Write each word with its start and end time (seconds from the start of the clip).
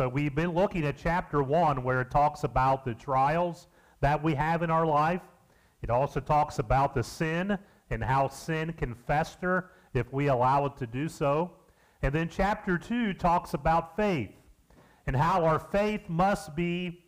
So 0.00 0.08
we've 0.08 0.34
been 0.34 0.54
looking 0.54 0.86
at 0.86 0.96
chapter 0.96 1.42
1 1.42 1.82
where 1.82 2.00
it 2.00 2.10
talks 2.10 2.44
about 2.44 2.86
the 2.86 2.94
trials 2.94 3.66
that 4.00 4.24
we 4.24 4.34
have 4.34 4.62
in 4.62 4.70
our 4.70 4.86
life. 4.86 5.20
It 5.82 5.90
also 5.90 6.20
talks 6.20 6.58
about 6.58 6.94
the 6.94 7.02
sin 7.02 7.58
and 7.90 8.02
how 8.02 8.28
sin 8.28 8.72
can 8.72 8.94
fester 8.94 9.72
if 9.92 10.10
we 10.10 10.28
allow 10.28 10.64
it 10.64 10.78
to 10.78 10.86
do 10.86 11.06
so. 11.06 11.50
And 12.00 12.14
then 12.14 12.30
chapter 12.30 12.78
2 12.78 13.12
talks 13.12 13.52
about 13.52 13.94
faith 13.94 14.30
and 15.06 15.14
how 15.14 15.44
our 15.44 15.58
faith 15.58 16.08
must 16.08 16.56
be 16.56 17.04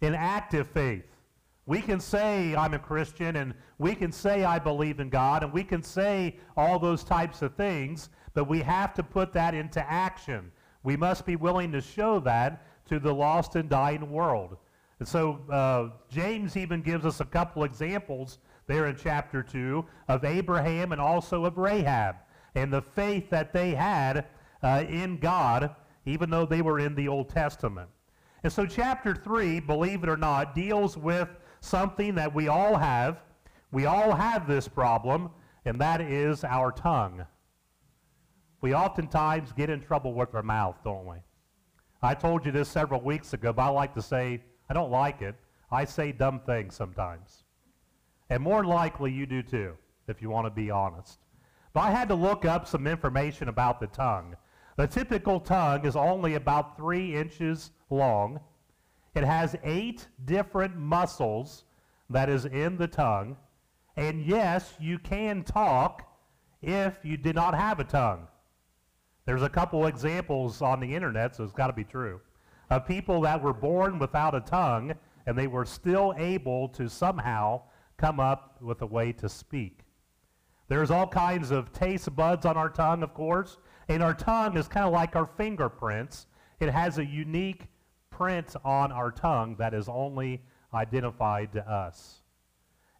an 0.00 0.14
active 0.14 0.66
faith. 0.68 1.04
We 1.66 1.82
can 1.82 2.00
say, 2.00 2.56
I'm 2.56 2.72
a 2.72 2.78
Christian, 2.78 3.36
and 3.36 3.52
we 3.76 3.94
can 3.94 4.10
say, 4.10 4.44
I 4.44 4.58
believe 4.58 5.00
in 5.00 5.10
God, 5.10 5.42
and 5.42 5.52
we 5.52 5.64
can 5.64 5.82
say 5.82 6.38
all 6.56 6.78
those 6.78 7.04
types 7.04 7.42
of 7.42 7.56
things, 7.56 8.08
but 8.32 8.48
we 8.48 8.62
have 8.62 8.94
to 8.94 9.02
put 9.02 9.34
that 9.34 9.52
into 9.52 9.84
action. 9.86 10.50
We 10.84 10.96
must 10.96 11.26
be 11.26 11.34
willing 11.34 11.72
to 11.72 11.80
show 11.80 12.20
that 12.20 12.64
to 12.86 13.00
the 13.00 13.12
lost 13.12 13.56
and 13.56 13.68
dying 13.68 14.10
world. 14.10 14.56
And 15.00 15.08
so 15.08 15.40
uh, 15.50 15.88
James 16.08 16.56
even 16.56 16.82
gives 16.82 17.04
us 17.04 17.20
a 17.20 17.24
couple 17.24 17.64
examples 17.64 18.38
there 18.66 18.86
in 18.86 18.96
chapter 18.96 19.42
2 19.42 19.84
of 20.08 20.24
Abraham 20.24 20.92
and 20.92 21.00
also 21.00 21.44
of 21.44 21.58
Rahab 21.58 22.16
and 22.54 22.72
the 22.72 22.82
faith 22.82 23.30
that 23.30 23.52
they 23.52 23.74
had 23.74 24.26
uh, 24.62 24.84
in 24.88 25.18
God, 25.18 25.74
even 26.06 26.30
though 26.30 26.46
they 26.46 26.62
were 26.62 26.78
in 26.78 26.94
the 26.94 27.08
Old 27.08 27.28
Testament. 27.28 27.88
And 28.44 28.52
so 28.52 28.66
chapter 28.66 29.14
3, 29.14 29.60
believe 29.60 30.02
it 30.02 30.08
or 30.08 30.16
not, 30.16 30.54
deals 30.54 30.96
with 30.96 31.28
something 31.60 32.14
that 32.14 32.34
we 32.34 32.48
all 32.48 32.76
have. 32.76 33.22
We 33.72 33.86
all 33.86 34.14
have 34.14 34.46
this 34.46 34.68
problem, 34.68 35.30
and 35.64 35.80
that 35.80 36.00
is 36.00 36.44
our 36.44 36.70
tongue. 36.70 37.24
We 38.64 38.72
oftentimes 38.72 39.52
get 39.52 39.68
in 39.68 39.82
trouble 39.82 40.14
with 40.14 40.34
our 40.34 40.42
mouth, 40.42 40.76
don't 40.82 41.04
we? 41.04 41.16
I 42.00 42.14
told 42.14 42.46
you 42.46 42.50
this 42.50 42.66
several 42.66 43.02
weeks 43.02 43.34
ago, 43.34 43.52
but 43.52 43.60
I 43.60 43.68
like 43.68 43.92
to 43.92 44.00
say, 44.00 44.40
I 44.70 44.72
don't 44.72 44.90
like 44.90 45.20
it. 45.20 45.34
I 45.70 45.84
say 45.84 46.12
dumb 46.12 46.40
things 46.46 46.74
sometimes. 46.74 47.44
And 48.30 48.42
more 48.42 48.64
likely 48.64 49.12
you 49.12 49.26
do 49.26 49.42
too, 49.42 49.76
if 50.08 50.22
you 50.22 50.30
want 50.30 50.46
to 50.46 50.50
be 50.50 50.70
honest. 50.70 51.18
But 51.74 51.80
I 51.80 51.90
had 51.90 52.08
to 52.08 52.14
look 52.14 52.46
up 52.46 52.66
some 52.66 52.86
information 52.86 53.50
about 53.50 53.80
the 53.80 53.86
tongue. 53.88 54.34
The 54.78 54.86
typical 54.86 55.40
tongue 55.40 55.84
is 55.84 55.94
only 55.94 56.36
about 56.36 56.78
three 56.78 57.14
inches 57.14 57.70
long. 57.90 58.40
It 59.14 59.24
has 59.24 59.56
eight 59.62 60.08
different 60.24 60.74
muscles 60.74 61.64
that 62.08 62.30
is 62.30 62.46
in 62.46 62.78
the 62.78 62.88
tongue. 62.88 63.36
And 63.98 64.24
yes, 64.24 64.72
you 64.80 64.98
can 64.98 65.42
talk 65.42 66.10
if 66.62 66.96
you 67.02 67.18
did 67.18 67.34
not 67.34 67.54
have 67.54 67.78
a 67.78 67.84
tongue. 67.84 68.26
There's 69.26 69.42
a 69.42 69.48
couple 69.48 69.86
examples 69.86 70.60
on 70.60 70.80
the 70.80 70.94
internet, 70.94 71.34
so 71.34 71.44
it's 71.44 71.52
got 71.52 71.68
to 71.68 71.72
be 71.72 71.84
true, 71.84 72.20
of 72.70 72.86
people 72.86 73.20
that 73.22 73.42
were 73.42 73.54
born 73.54 73.98
without 73.98 74.34
a 74.34 74.40
tongue 74.40 74.94
and 75.26 75.38
they 75.38 75.46
were 75.46 75.64
still 75.64 76.14
able 76.18 76.68
to 76.68 76.88
somehow 76.88 77.62
come 77.96 78.20
up 78.20 78.56
with 78.60 78.82
a 78.82 78.86
way 78.86 79.12
to 79.12 79.28
speak. 79.28 79.80
There's 80.68 80.90
all 80.90 81.06
kinds 81.06 81.50
of 81.50 81.72
taste 81.72 82.14
buds 82.14 82.44
on 82.44 82.56
our 82.56 82.68
tongue, 82.68 83.02
of 83.02 83.14
course, 83.14 83.58
and 83.88 84.02
our 84.02 84.14
tongue 84.14 84.56
is 84.56 84.68
kind 84.68 84.86
of 84.86 84.92
like 84.92 85.16
our 85.16 85.26
fingerprints. 85.26 86.26
It 86.60 86.70
has 86.70 86.98
a 86.98 87.04
unique 87.04 87.68
print 88.10 88.54
on 88.64 88.92
our 88.92 89.10
tongue 89.10 89.56
that 89.58 89.74
is 89.74 89.88
only 89.88 90.42
identified 90.72 91.52
to 91.52 91.70
us. 91.70 92.22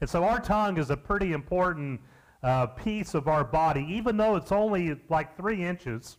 And 0.01 0.09
so 0.09 0.25
our 0.25 0.41
tongue 0.41 0.77
is 0.77 0.91
a 0.91 0.97
pretty 0.97 1.33
important 1.33 2.01
uh, 2.45 2.67
piece 2.67 3.15
of 3.15 3.27
our 3.27 3.43
body, 3.43 3.87
even 3.89 4.19
though 4.19 4.37
it's 4.37 4.53
only 4.53 5.01
like 5.09 5.35
three 5.37 5.65
inches. 5.65 6.19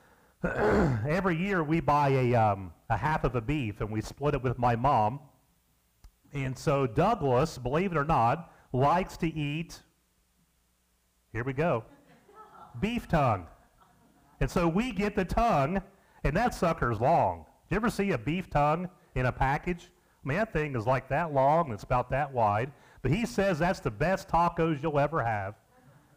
Every 0.44 1.36
year 1.36 1.64
we 1.64 1.80
buy 1.80 2.10
a, 2.10 2.34
um, 2.34 2.72
a 2.88 2.96
half 2.96 3.24
of 3.24 3.34
a 3.34 3.40
beef 3.40 3.80
and 3.80 3.90
we 3.90 4.00
split 4.00 4.34
it 4.34 4.42
with 4.42 4.58
my 4.58 4.76
mom. 4.76 5.18
And 6.32 6.56
so 6.56 6.86
Douglas, 6.86 7.58
believe 7.58 7.90
it 7.90 7.98
or 7.98 8.04
not, 8.04 8.52
likes 8.72 9.16
to 9.18 9.26
eat, 9.26 9.80
here 11.32 11.42
we 11.42 11.52
go, 11.52 11.84
beef 12.80 13.08
tongue. 13.08 13.48
And 14.38 14.48
so 14.48 14.68
we 14.68 14.92
get 14.92 15.16
the 15.16 15.24
tongue, 15.24 15.82
and 16.22 16.34
that 16.36 16.54
sucker's 16.54 17.00
long. 17.00 17.44
Do 17.68 17.74
you 17.74 17.76
ever 17.76 17.90
see 17.90 18.12
a 18.12 18.18
beef 18.18 18.48
tongue 18.48 18.88
in 19.16 19.26
a 19.26 19.32
package? 19.32 19.90
I 20.24 20.28
mean, 20.28 20.38
that 20.38 20.52
thing 20.52 20.76
is 20.76 20.86
like 20.86 21.08
that 21.08 21.34
long, 21.34 21.66
and 21.66 21.74
it's 21.74 21.82
about 21.82 22.08
that 22.10 22.32
wide. 22.32 22.70
But 23.02 23.10
he 23.10 23.24
says 23.24 23.58
that's 23.58 23.80
the 23.80 23.90
best 23.90 24.28
tacos 24.28 24.82
you'll 24.82 24.98
ever 24.98 25.24
have, 25.24 25.54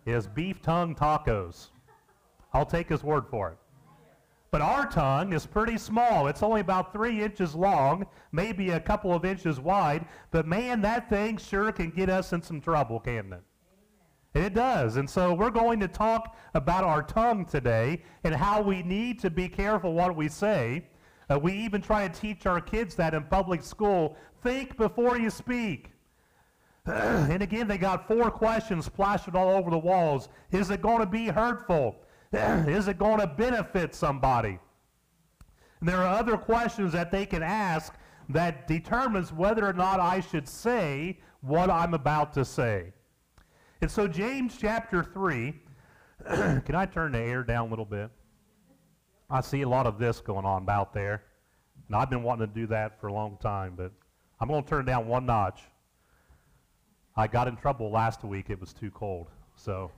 is 0.06 0.28
beef 0.28 0.62
tongue 0.62 0.96
tacos. 0.96 1.70
I'll 2.54 2.66
take 2.66 2.90
his 2.90 3.04
word 3.04 3.26
for 3.30 3.52
it. 3.52 3.58
But 4.52 4.62
our 4.62 4.86
tongue 4.86 5.34
is 5.34 5.48
pretty 5.48 5.80
small. 5.80 6.28
It's 6.28 6.44
only 6.44 6.62
about 6.62 6.94
three 6.94 7.24
inches 7.24 7.56
long, 7.56 8.06
maybe 8.32 8.70
a 8.70 8.80
couple 8.80 9.12
of 9.12 9.26
inches 9.26 9.60
wide. 9.60 10.06
But 10.30 10.46
man, 10.46 10.82
that 10.82 11.10
thing 11.10 11.38
sure 11.38 11.72
can 11.72 11.90
get 11.90 12.08
us 12.08 12.34
in 12.34 12.44
some 12.44 12.62
trouble, 12.62 13.00
can't 13.00 13.34
it? 13.34 13.42
And 14.36 14.46
it 14.46 14.54
does. 14.54 14.98
And 14.98 15.10
so 15.10 15.34
we're 15.34 15.50
going 15.50 15.80
to 15.80 15.88
talk 15.88 16.38
about 16.54 16.84
our 16.84 17.02
tongue 17.02 17.46
today 17.46 18.04
and 18.24 18.36
how 18.36 18.62
we 18.62 18.84
need 18.84 19.20
to 19.22 19.32
be 19.32 19.50
careful 19.50 19.94
what 19.94 20.16
we 20.16 20.28
say. 20.28 20.86
Uh, 21.32 21.40
we 21.40 21.54
even 21.54 21.82
try 21.82 22.08
to 22.08 22.22
teach 22.22 22.46
our 22.46 22.62
kids 22.62 22.94
that 22.96 23.16
in 23.16 23.24
public 23.24 23.64
school. 23.64 24.18
Think 24.44 24.78
before 24.78 25.18
you 25.18 25.32
speak. 25.32 25.93
and 26.86 27.42
again, 27.42 27.68
they 27.68 27.78
got 27.78 28.08
four 28.08 28.30
questions 28.30 28.90
plastered 28.90 29.36
all 29.36 29.50
over 29.50 29.70
the 29.70 29.78
walls. 29.78 30.30
Is 30.52 30.70
it 30.70 30.82
going 30.82 31.00
to 31.00 31.06
be 31.06 31.28
hurtful? 31.28 31.96
Is 32.34 32.88
it 32.88 32.98
going 32.98 33.20
to 33.20 33.28
benefit 33.28 33.96
somebody? 33.96 34.60
And 35.80 35.88
there 35.88 35.98
are 35.98 36.18
other 36.18 36.38
questions 36.38 36.92
that 36.94 37.12
they 37.12 37.26
can 37.26 37.44
ask 37.44 37.94
that 38.30 38.68
determines 38.68 39.32
whether 39.32 39.66
or 39.66 39.74
not 39.74 40.00
I 40.00 40.20
should 40.20 40.48
say 40.48 41.20
what 41.42 41.70
I'm 41.70 41.94
about 41.94 42.34
to 42.34 42.46
say. 42.46 42.94
And 43.82 43.92
so 43.92 44.08
James 44.08 44.58
chapter 44.58 45.04
3, 45.04 45.54
can 46.26 46.76
I 46.76 46.86
turn 46.86 47.12
the 47.12 47.20
air 47.20 47.44
down 47.44 47.68
a 47.68 47.70
little 47.70 47.86
bit? 47.86 48.10
I 49.30 49.42
see 49.42 49.62
a 49.62 49.70
lot 49.70 49.88
of 49.88 50.00
this 50.00 50.20
going 50.22 50.46
on 50.46 50.64
about 50.64 50.94
there. 50.94 51.24
And 51.88 51.96
I've 51.96 52.10
been 52.10 52.24
wanting 52.24 52.48
to 52.48 52.54
do 52.54 52.68
that 52.68 53.00
for 53.00 53.08
a 53.08 53.14
long 53.14 53.38
time, 53.42 53.74
but 53.76 53.92
I'm 54.40 54.48
going 54.48 54.64
to 54.64 54.70
turn 54.70 54.86
down 54.86 55.08
one 55.08 55.26
notch. 55.26 55.62
I 57.16 57.28
got 57.28 57.48
in 57.48 57.56
trouble 57.56 57.92
last 57.92 58.24
week. 58.24 58.50
It 58.50 58.60
was 58.60 58.74
too 58.74 58.92
cold. 58.92 59.28
So 59.56 59.92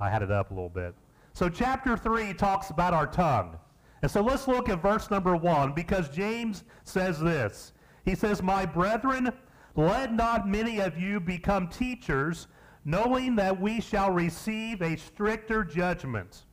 I 0.00 0.10
had 0.10 0.22
it 0.22 0.30
up 0.30 0.50
a 0.50 0.54
little 0.54 0.68
bit. 0.68 0.94
So, 1.32 1.48
chapter 1.48 1.96
3 1.96 2.34
talks 2.34 2.70
about 2.70 2.92
our 2.92 3.06
tongue. 3.06 3.56
And 4.02 4.10
so 4.10 4.20
let's 4.20 4.48
look 4.48 4.68
at 4.68 4.82
verse 4.82 5.10
number 5.10 5.36
1 5.36 5.72
because 5.74 6.08
James 6.08 6.64
says 6.84 7.20
this. 7.20 7.72
He 8.04 8.14
says, 8.14 8.42
My 8.42 8.66
brethren, 8.66 9.30
let 9.76 10.12
not 10.12 10.48
many 10.48 10.80
of 10.80 10.98
you 10.98 11.20
become 11.20 11.68
teachers, 11.68 12.48
knowing 12.84 13.36
that 13.36 13.60
we 13.60 13.80
shall 13.80 14.10
receive 14.10 14.80
a 14.82 14.96
stricter 14.96 15.62
judgment. 15.62 16.46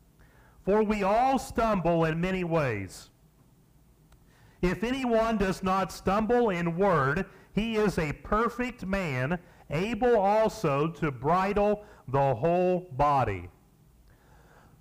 For 0.65 0.83
we 0.83 1.03
all 1.03 1.39
stumble 1.39 2.05
in 2.05 2.19
many 2.19 2.43
ways. 2.43 3.09
If 4.61 4.83
anyone 4.83 5.37
does 5.37 5.63
not 5.63 5.91
stumble 5.91 6.49
in 6.49 6.77
word, 6.77 7.25
he 7.57 7.75
is 7.75 7.97
a 7.97 8.13
perfect 8.13 8.85
man, 8.85 9.39
able 9.71 10.15
also 10.15 10.87
to 10.89 11.09
bridle 11.09 11.83
the 12.07 12.35
whole 12.35 12.87
body. 12.91 13.49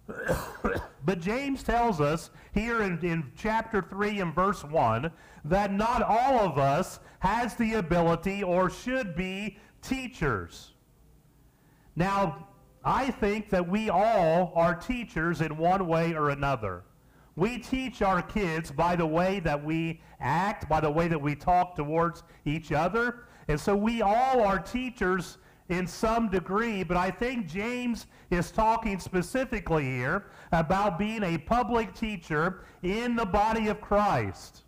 but 1.04 1.18
James 1.18 1.62
tells 1.62 2.02
us 2.02 2.28
here 2.52 2.82
in, 2.82 2.98
in 2.98 3.32
chapter 3.34 3.80
3 3.80 4.20
and 4.20 4.34
verse 4.34 4.62
1 4.62 5.10
that 5.46 5.72
not 5.72 6.02
all 6.02 6.38
of 6.38 6.58
us 6.58 7.00
has 7.20 7.54
the 7.54 7.74
ability 7.74 8.42
or 8.42 8.68
should 8.68 9.16
be 9.16 9.58
teachers. 9.80 10.74
Now, 11.96 12.46
I 12.84 13.10
think 13.10 13.48
that 13.50 13.66
we 13.66 13.88
all 13.88 14.52
are 14.54 14.74
teachers 14.74 15.40
in 15.40 15.56
one 15.56 15.88
way 15.88 16.14
or 16.14 16.28
another. 16.28 16.84
We 17.36 17.58
teach 17.58 18.00
our 18.00 18.22
kids 18.22 18.70
by 18.70 18.96
the 18.96 19.06
way 19.06 19.40
that 19.40 19.62
we 19.62 20.00
act, 20.20 20.68
by 20.68 20.80
the 20.80 20.90
way 20.90 21.06
that 21.08 21.20
we 21.20 21.34
talk 21.34 21.76
towards 21.76 22.22
each 22.46 22.72
other. 22.72 23.26
And 23.48 23.60
so 23.60 23.76
we 23.76 24.00
all 24.00 24.40
are 24.40 24.58
teachers 24.58 25.36
in 25.68 25.86
some 25.86 26.28
degree, 26.30 26.82
but 26.82 26.96
I 26.96 27.10
think 27.10 27.46
James 27.46 28.06
is 28.30 28.50
talking 28.50 28.98
specifically 28.98 29.84
here 29.84 30.26
about 30.52 30.98
being 30.98 31.22
a 31.22 31.38
public 31.38 31.94
teacher 31.94 32.64
in 32.82 33.16
the 33.16 33.26
body 33.26 33.68
of 33.68 33.80
Christ. 33.80 34.62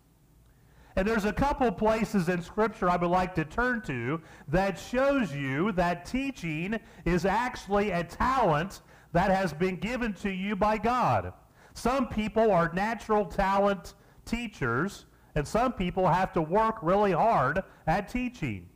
And 0.95 1.07
there's 1.07 1.25
a 1.25 1.33
couple 1.33 1.71
places 1.71 2.29
in 2.29 2.41
Scripture 2.41 2.89
I 2.89 2.97
would 2.97 3.09
like 3.09 3.33
to 3.35 3.45
turn 3.45 3.81
to 3.83 4.21
that 4.49 4.77
shows 4.77 5.33
you 5.33 5.71
that 5.73 6.05
teaching 6.05 6.77
is 7.05 7.25
actually 7.25 7.91
a 7.91 8.03
talent 8.03 8.81
that 9.13 9.31
has 9.31 9.53
been 9.53 9.77
given 9.77 10.13
to 10.15 10.29
you 10.29 10.55
by 10.55 10.77
God. 10.77 11.33
Some 11.79 12.09
people 12.09 12.51
are 12.51 12.69
natural 12.73 13.23
talent 13.23 13.93
teachers, 14.25 15.05
and 15.35 15.47
some 15.47 15.71
people 15.71 16.09
have 16.09 16.33
to 16.33 16.41
work 16.41 16.79
really 16.81 17.13
hard 17.13 17.63
at 17.87 18.09
teaching. 18.09 18.67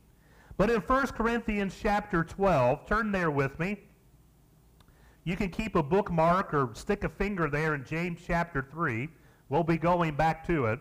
But 0.56 0.70
in 0.70 0.80
1 0.80 1.06
Corinthians 1.08 1.76
chapter 1.78 2.24
12, 2.24 2.86
turn 2.86 3.12
there 3.12 3.30
with 3.30 3.58
me. 3.58 3.80
You 5.24 5.36
can 5.36 5.50
keep 5.50 5.76
a 5.76 5.82
bookmark 5.82 6.54
or 6.54 6.70
stick 6.72 7.04
a 7.04 7.10
finger 7.10 7.50
there 7.50 7.74
in 7.74 7.84
James 7.84 8.20
chapter 8.26 8.66
3. 8.70 9.10
We'll 9.50 9.64
be 9.64 9.76
going 9.76 10.16
back 10.16 10.46
to 10.46 10.64
it. 10.64 10.80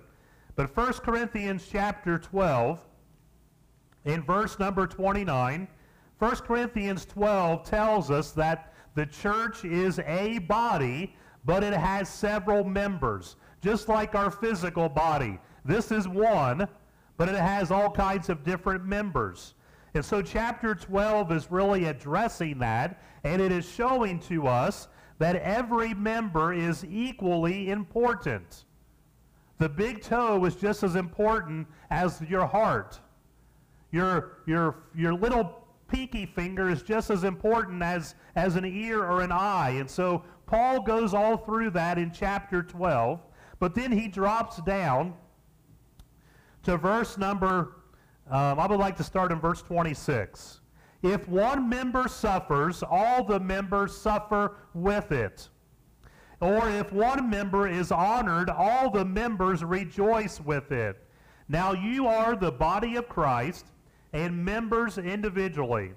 But 0.55 0.73
1 0.77 0.93
Corinthians 0.93 1.67
chapter 1.69 2.17
12, 2.17 2.79
in 4.05 4.23
verse 4.23 4.57
number 4.59 4.87
29, 4.87 5.67
1 6.19 6.35
Corinthians 6.37 7.03
12 7.03 7.65
tells 7.65 8.09
us 8.09 8.31
that 8.31 8.73
the 8.95 9.05
church 9.05 9.65
is 9.65 9.99
a 10.05 10.37
body, 10.37 11.17
but 11.45 11.63
it 11.63 11.73
has 11.73 12.09
several 12.09 12.63
members, 12.63 13.35
just 13.61 13.89
like 13.89 14.15
our 14.15 14.31
physical 14.31 14.89
body. 14.89 15.39
This 15.65 15.91
is 15.91 16.07
one, 16.07 16.67
but 17.17 17.29
it 17.29 17.35
has 17.35 17.71
all 17.71 17.89
kinds 17.89 18.29
of 18.29 18.43
different 18.43 18.85
members. 18.85 19.53
And 19.93 20.03
so 20.03 20.21
chapter 20.21 20.73
12 20.73 21.31
is 21.31 21.51
really 21.51 21.85
addressing 21.85 22.59
that, 22.59 23.01
and 23.23 23.41
it 23.41 23.51
is 23.51 23.69
showing 23.69 24.19
to 24.21 24.47
us 24.47 24.87
that 25.19 25.35
every 25.37 25.93
member 25.93 26.53
is 26.53 26.83
equally 26.89 27.69
important. 27.69 28.65
The 29.59 29.69
big 29.69 30.01
toe 30.01 30.43
is 30.45 30.55
just 30.55 30.83
as 30.83 30.95
important 30.95 31.67
as 31.91 32.19
your 32.21 32.45
heart. 32.45 32.99
Your, 33.91 34.39
your, 34.47 34.77
your 34.95 35.13
little 35.13 35.63
pinky 35.87 36.25
finger 36.25 36.69
is 36.69 36.81
just 36.81 37.11
as 37.11 37.23
important 37.23 37.83
as, 37.83 38.15
as 38.35 38.55
an 38.55 38.65
ear 38.65 39.03
or 39.03 39.21
an 39.21 39.31
eye. 39.31 39.75
And 39.77 39.89
so 39.89 40.23
Paul 40.45 40.81
goes 40.81 41.13
all 41.13 41.37
through 41.37 41.71
that 41.71 41.97
in 41.97 42.11
chapter 42.11 42.61
12, 42.63 43.19
but 43.59 43.73
then 43.73 43.91
he 43.91 44.07
drops 44.07 44.61
down 44.61 45.13
to 46.63 46.77
verse 46.77 47.17
number, 47.17 47.75
um, 48.29 48.59
I 48.59 48.67
would 48.67 48.79
like 48.79 48.95
to 48.97 49.03
start 49.03 49.31
in 49.31 49.39
verse 49.39 49.61
26. 49.61 50.61
If 51.01 51.27
one 51.27 51.67
member 51.67 52.07
suffers, 52.07 52.81
all 52.83 53.23
the 53.23 53.39
members 53.39 53.95
suffer 53.95 54.55
with 54.73 55.11
it. 55.11 55.49
Or 56.39 56.69
if 56.69 56.91
one 56.91 57.29
member 57.29 57.67
is 57.67 57.91
honored, 57.91 58.49
all 58.49 58.89
the 58.89 59.05
members 59.05 59.63
rejoice 59.63 60.39
with 60.39 60.71
it. 60.71 61.05
Now 61.49 61.73
you 61.73 62.07
are 62.07 62.35
the 62.35 62.51
body 62.51 62.95
of 62.95 63.09
Christ 63.09 63.67
and 64.13 64.43
members 64.43 64.97
individually. 64.97 65.91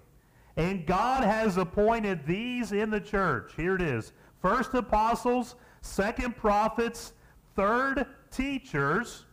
And 0.56 0.86
God 0.86 1.22
has 1.22 1.56
appointed 1.56 2.26
these 2.26 2.72
in 2.72 2.90
the 2.90 3.00
church. 3.00 3.52
Here 3.56 3.76
it 3.76 3.82
is. 3.82 4.12
First 4.46 4.74
apostles, 4.74 5.56
second 5.80 6.36
prophets, 6.36 7.14
third 7.56 8.06
teachers, 8.30 9.24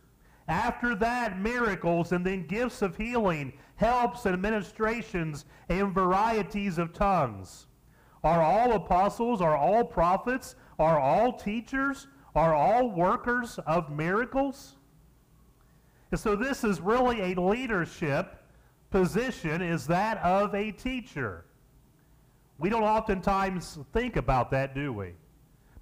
after 0.48 0.96
that 0.96 1.38
miracles, 1.38 2.10
and 2.10 2.26
then 2.26 2.48
gifts 2.48 2.82
of 2.82 2.96
healing, 2.96 3.52
helps 3.76 4.26
and 4.26 4.34
administrations, 4.34 5.44
and 5.68 5.94
varieties 5.94 6.78
of 6.78 6.92
tongues. 6.92 7.68
Are 8.24 8.42
all 8.42 8.72
apostles, 8.72 9.40
are 9.40 9.56
all 9.56 9.84
prophets, 9.84 10.56
are 10.80 10.98
all 10.98 11.32
teachers, 11.32 12.08
are 12.34 12.52
all 12.52 12.90
workers 12.90 13.60
of 13.68 13.92
miracles? 13.92 14.78
And 16.10 16.18
so 16.18 16.34
this 16.34 16.64
is 16.64 16.80
really 16.80 17.32
a 17.32 17.40
leadership 17.40 18.42
position 18.90 19.62
is 19.62 19.86
that 19.86 20.18
of 20.24 20.56
a 20.56 20.72
teacher. 20.72 21.44
We 22.64 22.70
don't 22.70 22.82
oftentimes 22.82 23.78
think 23.92 24.16
about 24.16 24.50
that, 24.52 24.74
do 24.74 24.90
we? 24.90 25.12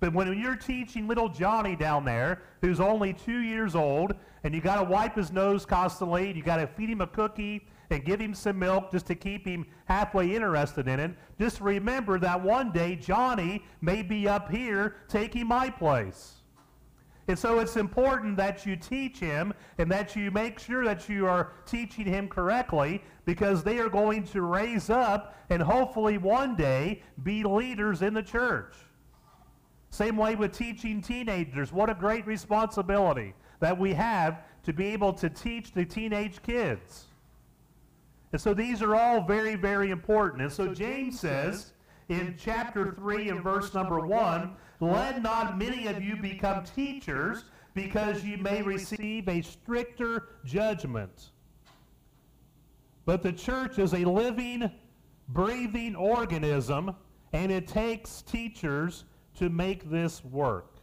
But 0.01 0.13
when 0.13 0.37
you're 0.37 0.57
teaching 0.57 1.07
little 1.07 1.29
Johnny 1.29 1.77
down 1.77 2.05
there, 2.05 2.43
who's 2.61 2.81
only 2.81 3.13
two 3.13 3.39
years 3.39 3.77
old, 3.77 4.15
and 4.43 4.53
you 4.53 4.61
got 4.61 4.83
to 4.83 4.83
wipe 4.83 5.15
his 5.15 5.31
nose 5.31 5.65
constantly, 5.65 6.27
and 6.27 6.37
you 6.37 6.43
got 6.43 6.57
to 6.57 6.67
feed 6.67 6.91
him 6.91 7.01
a 7.01 7.07
cookie 7.07 7.69
and 7.91 8.05
give 8.05 8.19
him 8.19 8.35
some 8.35 8.59
milk 8.59 8.91
just 8.91 9.07
to 9.07 9.15
keep 9.15 9.47
him 9.47 9.65
halfway 9.85 10.35
interested 10.35 10.89
in 10.89 10.99
it, 10.99 11.13
just 11.39 11.61
remember 11.61 12.19
that 12.19 12.43
one 12.43 12.73
day 12.73 12.97
Johnny 12.97 13.65
may 13.81 14.03
be 14.03 14.27
up 14.27 14.51
here 14.51 14.97
taking 15.07 15.47
my 15.47 15.71
place. 15.71 16.42
And 17.29 17.39
so 17.39 17.61
it's 17.61 17.77
important 17.77 18.37
that 18.37 18.67
you 18.67 18.77
teach 18.77 19.19
him 19.19 19.55
and 19.79 19.91
that 19.93 20.17
you 20.17 20.31
make 20.31 20.59
sure 20.59 20.85
that 20.85 21.09
you 21.09 21.27
are 21.27 21.53
teaching 21.67 22.05
him 22.05 22.29
correctly 22.29 23.03
because 23.25 23.63
they 23.63 23.79
are 23.79 23.89
going 23.89 24.25
to 24.25 24.43
raise 24.43 24.91
up 24.91 25.37
and 25.49 25.63
hopefully 25.63 26.19
one 26.19 26.57
day 26.57 27.03
be 27.23 27.45
leaders 27.45 28.03
in 28.03 28.13
the 28.13 28.23
church. 28.23 28.75
Same 29.91 30.17
way 30.17 30.35
with 30.35 30.53
teaching 30.53 31.01
teenagers. 31.01 31.73
What 31.73 31.91
a 31.91 31.95
great 31.95 32.27
responsibility 32.27 33.35
that 33.61 33.79
we 33.79 33.93
have 33.93 34.43
to 34.65 34.73
be 34.73 34.87
able 34.87 35.13
to 35.13 35.29
teach 35.29 35.73
the 35.73 35.85
teenage 35.85 36.43
kids. 36.43 37.07
And 38.33 38.41
so 38.41 38.55
these 38.55 38.83
are 38.83 38.97
all 38.97 39.21
very, 39.23 39.55
very 39.55 39.91
important. 39.91 40.43
And 40.43 40.51
so 40.51 40.75
James 40.75 41.21
says 41.21 41.73
in 42.09 42.35
chapter 42.39 42.93
3 42.93 43.29
and 43.29 43.43
verse 43.43 43.75
number 43.75 44.01
1 44.01 44.57
let 44.83 45.23
not 45.23 45.57
many 45.57 45.87
of 45.87 46.03
you 46.03 46.17
become 46.17 46.65
teachers, 46.65 47.45
because 47.75 48.25
you 48.25 48.37
may 48.37 48.61
receive 48.63 49.29
a 49.29 49.41
stricter 49.41 50.29
judgment. 50.45 51.31
But 53.07 53.23
the 53.23 53.33
church 53.33 53.79
is 53.79 53.95
a 53.95 54.05
living, 54.05 54.71
breathing 55.29 55.97
organism, 55.97 56.95
and 57.33 57.51
it 57.51 57.67
takes 57.67 58.23
teachers 58.23 59.05
to 59.39 59.49
make 59.49 59.91
this 59.91 60.23
work. 60.25 60.77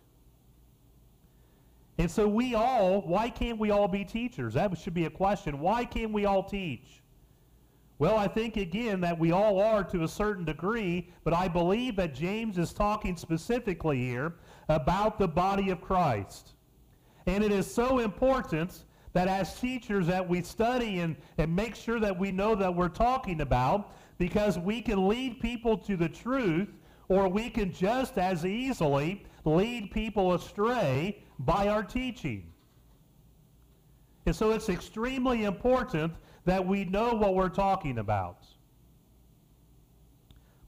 And 2.00 2.10
so 2.10 2.28
we 2.28 2.56
all, 2.56 3.02
why 3.02 3.30
can't 3.30 3.60
we 3.60 3.72
all 3.72 3.88
be 3.88 4.06
teachers? 4.06 4.54
That 4.54 4.76
should 4.78 4.94
be 4.94 5.06
a 5.06 5.10
question. 5.10 5.60
Why 5.60 5.84
can't 5.86 6.12
we 6.12 6.26
all 6.26 6.44
teach? 6.44 7.04
Well, 8.00 8.18
I 8.18 8.30
think 8.30 8.56
again 8.56 9.02
that 9.02 9.20
we 9.20 9.34
all 9.34 9.60
are 9.60 9.84
to 9.84 10.04
a 10.04 10.08
certain 10.08 10.46
degree, 10.46 11.10
but 11.26 11.34
I 11.34 11.50
believe 11.50 11.98
that 11.98 12.16
James 12.16 12.58
is 12.58 12.72
talking 12.72 13.18
specifically 13.18 13.98
here 13.98 14.36
about 14.70 15.20
the 15.20 15.28
body 15.28 15.70
of 15.70 15.82
Christ. 15.82 16.54
And 17.26 17.44
it 17.44 17.52
is 17.52 17.72
so 17.72 18.00
important 18.00 18.86
that 19.12 19.28
as 19.28 19.60
teachers 19.60 20.08
that 20.08 20.28
we 20.28 20.42
study 20.42 21.00
and, 21.00 21.18
and 21.38 21.54
make 21.54 21.76
sure 21.76 22.00
that 22.00 22.18
we 22.18 22.32
know 22.32 22.56
that 22.56 22.74
we're 22.74 22.88
talking 22.88 23.42
about 23.42 23.94
because 24.18 24.58
we 24.58 24.82
can 24.82 25.10
lead 25.10 25.42
people 25.42 25.78
to 25.80 25.98
the 25.98 26.08
truth 26.08 26.70
or 27.10 27.28
we 27.28 27.50
can 27.50 27.74
just 27.74 28.18
as 28.18 28.46
easily 28.46 29.26
lead 29.44 29.92
people 29.92 30.36
astray 30.36 31.22
by 31.40 31.68
our 31.68 31.84
teaching. 31.84 32.50
And 34.26 34.36
so 34.36 34.52
it's 34.52 34.70
extremely 34.70 35.44
important 35.44 36.14
that 36.50 36.66
we 36.66 36.84
know 36.84 37.14
what 37.14 37.36
we're 37.36 37.48
talking 37.48 38.00
about. 38.00 38.44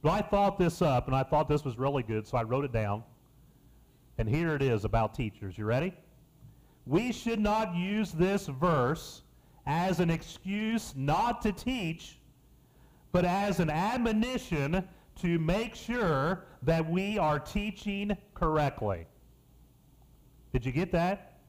But 0.03 0.11
I 0.11 0.21
thought 0.21 0.59
this 0.59 0.79
up, 0.79 1.07
and 1.07 1.15
I 1.15 1.23
thought 1.23 1.49
this 1.49 1.65
was 1.65 1.77
really 1.77 2.03
good, 2.03 2.27
so 2.27 2.37
I 2.37 2.43
wrote 2.43 2.65
it 2.65 2.71
down. 2.71 3.03
And 4.19 4.29
here 4.29 4.53
it 4.53 4.61
is 4.61 4.85
about 4.85 5.15
teachers. 5.15 5.57
You 5.57 5.65
ready? 5.65 5.93
We 6.85 7.11
should 7.11 7.39
not 7.39 7.75
use 7.75 8.11
this 8.11 8.45
verse 8.45 9.23
as 9.65 9.99
an 9.99 10.11
excuse 10.11 10.93
not 10.95 11.41
to 11.41 11.51
teach, 11.51 12.19
but 13.11 13.25
as 13.25 13.59
an 13.59 13.71
admonition 13.71 14.87
to 15.21 15.39
make 15.39 15.73
sure 15.73 16.45
that 16.61 16.87
we 16.87 17.17
are 17.17 17.39
teaching 17.39 18.15
correctly. 18.35 19.07
Did 20.53 20.63
you 20.63 20.71
get 20.71 20.91
that? 20.91 21.39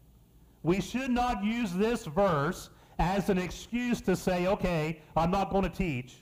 We 0.62 0.80
should 0.80 1.10
not 1.10 1.44
use 1.44 1.72
this 1.74 2.06
verse 2.06 2.70
as 3.02 3.28
an 3.30 3.37
excuse 3.37 4.00
to 4.00 4.14
say, 4.14 4.47
okay, 4.47 5.00
I'm 5.16 5.32
not 5.32 5.50
going 5.50 5.64
to 5.64 5.68
teach. 5.68 6.18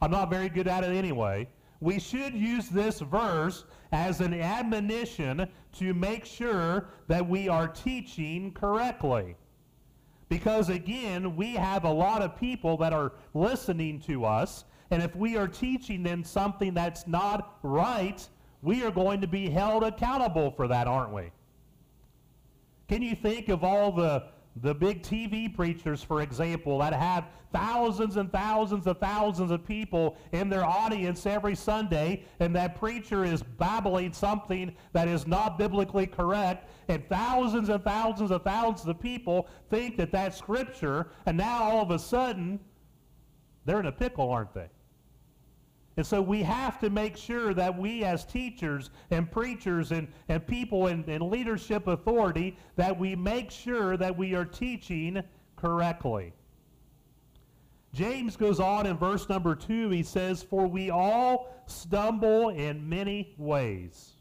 I'm 0.00 0.12
not 0.12 0.30
very 0.30 0.48
good 0.48 0.68
at 0.68 0.84
it 0.84 0.94
anyway. 0.94 1.48
We 1.80 1.98
should 1.98 2.34
use 2.34 2.68
this 2.68 3.00
verse 3.00 3.64
as 3.90 4.20
an 4.20 4.32
admonition 4.32 5.48
to 5.72 5.94
make 5.94 6.24
sure 6.24 6.86
that 7.08 7.28
we 7.28 7.48
are 7.48 7.66
teaching 7.66 8.52
correctly. 8.52 9.34
Because 10.28 10.68
again, 10.68 11.34
we 11.34 11.54
have 11.54 11.82
a 11.84 11.90
lot 11.92 12.22
of 12.22 12.38
people 12.38 12.76
that 12.76 12.92
are 12.92 13.14
listening 13.34 13.98
to 14.02 14.24
us, 14.24 14.64
and 14.92 15.02
if 15.02 15.16
we 15.16 15.36
are 15.36 15.48
teaching 15.48 16.04
them 16.04 16.22
something 16.22 16.74
that's 16.74 17.08
not 17.08 17.58
right, 17.64 18.26
we 18.62 18.84
are 18.84 18.92
going 18.92 19.20
to 19.20 19.26
be 19.26 19.50
held 19.50 19.82
accountable 19.82 20.52
for 20.52 20.68
that, 20.68 20.86
aren't 20.86 21.12
we? 21.12 21.32
Can 22.88 23.02
you 23.02 23.16
think 23.16 23.48
of 23.48 23.64
all 23.64 23.90
the 23.90 24.24
the 24.62 24.74
big 24.74 25.02
TV 25.02 25.54
preachers, 25.54 26.02
for 26.02 26.22
example, 26.22 26.78
that 26.78 26.92
have 26.92 27.26
thousands 27.52 28.16
and 28.16 28.30
thousands 28.30 28.86
of 28.86 28.98
thousands 28.98 29.50
of 29.50 29.64
people 29.64 30.16
in 30.32 30.48
their 30.48 30.64
audience 30.64 31.26
every 31.26 31.54
Sunday, 31.54 32.24
and 32.40 32.54
that 32.56 32.74
preacher 32.78 33.24
is 33.24 33.42
babbling 33.42 34.12
something 34.12 34.74
that 34.92 35.08
is 35.08 35.26
not 35.26 35.58
biblically 35.58 36.06
correct, 36.06 36.68
and 36.88 37.06
thousands 37.08 37.68
and 37.68 37.82
thousands 37.84 38.30
of 38.30 38.42
thousands 38.42 38.88
of 38.88 39.00
people 39.00 39.48
think 39.70 39.96
that 39.96 40.10
that's 40.10 40.36
Scripture, 40.38 41.08
and 41.26 41.36
now 41.36 41.62
all 41.62 41.82
of 41.82 41.90
a 41.90 41.98
sudden, 41.98 42.58
they're 43.64 43.80
in 43.80 43.86
a 43.86 43.92
pickle, 43.92 44.30
aren't 44.30 44.54
they? 44.54 44.68
And 45.98 46.06
so 46.06 46.22
we 46.22 46.44
have 46.44 46.78
to 46.78 46.90
make 46.90 47.16
sure 47.16 47.52
that 47.54 47.76
we 47.76 48.04
as 48.04 48.24
teachers 48.24 48.90
and 49.10 49.28
preachers 49.28 49.90
and, 49.90 50.06
and 50.28 50.46
people 50.46 50.86
in, 50.86 51.02
in 51.10 51.28
leadership 51.28 51.88
authority, 51.88 52.56
that 52.76 52.96
we 52.96 53.16
make 53.16 53.50
sure 53.50 53.96
that 53.96 54.16
we 54.16 54.36
are 54.36 54.44
teaching 54.44 55.20
correctly. 55.56 56.32
James 57.92 58.36
goes 58.36 58.60
on 58.60 58.86
in 58.86 58.96
verse 58.96 59.28
number 59.28 59.56
2, 59.56 59.90
he 59.90 60.04
says, 60.04 60.40
For 60.40 60.68
we 60.68 60.88
all 60.88 61.52
stumble 61.66 62.50
in 62.50 62.88
many 62.88 63.34
ways. 63.36 64.12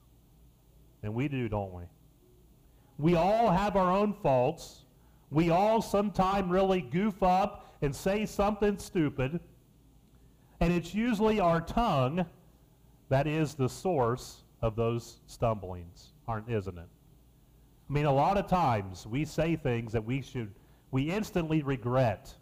And 1.04 1.14
we 1.14 1.28
do, 1.28 1.48
don't 1.48 1.72
we? 1.72 1.84
We 2.98 3.14
all 3.14 3.52
have 3.52 3.76
our 3.76 3.92
own 3.92 4.16
faults. 4.24 4.86
We 5.30 5.52
all 5.52 5.84
sometime 5.84 6.50
really 6.50 6.82
goof 6.82 7.22
up 7.22 7.76
and 7.84 7.96
say 7.96 8.26
something 8.26 8.80
stupid. 8.80 9.40
And 10.60 10.74
it's 10.74 10.94
usually 10.94 11.40
our 11.40 11.62
tongue 11.62 12.26
that 13.10 13.28
is 13.28 13.54
the 13.54 13.70
source 13.70 14.44
of 14.62 14.76
those 14.76 15.20
stumblings, 15.28 16.14
aren't 16.28 16.50
isn't 16.50 16.78
it? 16.78 16.88
I 17.90 17.94
mean, 17.94 18.06
a 18.06 18.14
lot 18.14 18.38
of 18.38 18.48
times 18.48 19.08
we 19.08 19.24
say 19.24 19.56
things 19.56 19.94
that 19.94 20.04
we 20.04 20.22
should, 20.22 20.52
we 20.92 21.10
instantly 21.12 21.62
regret. 21.62 22.34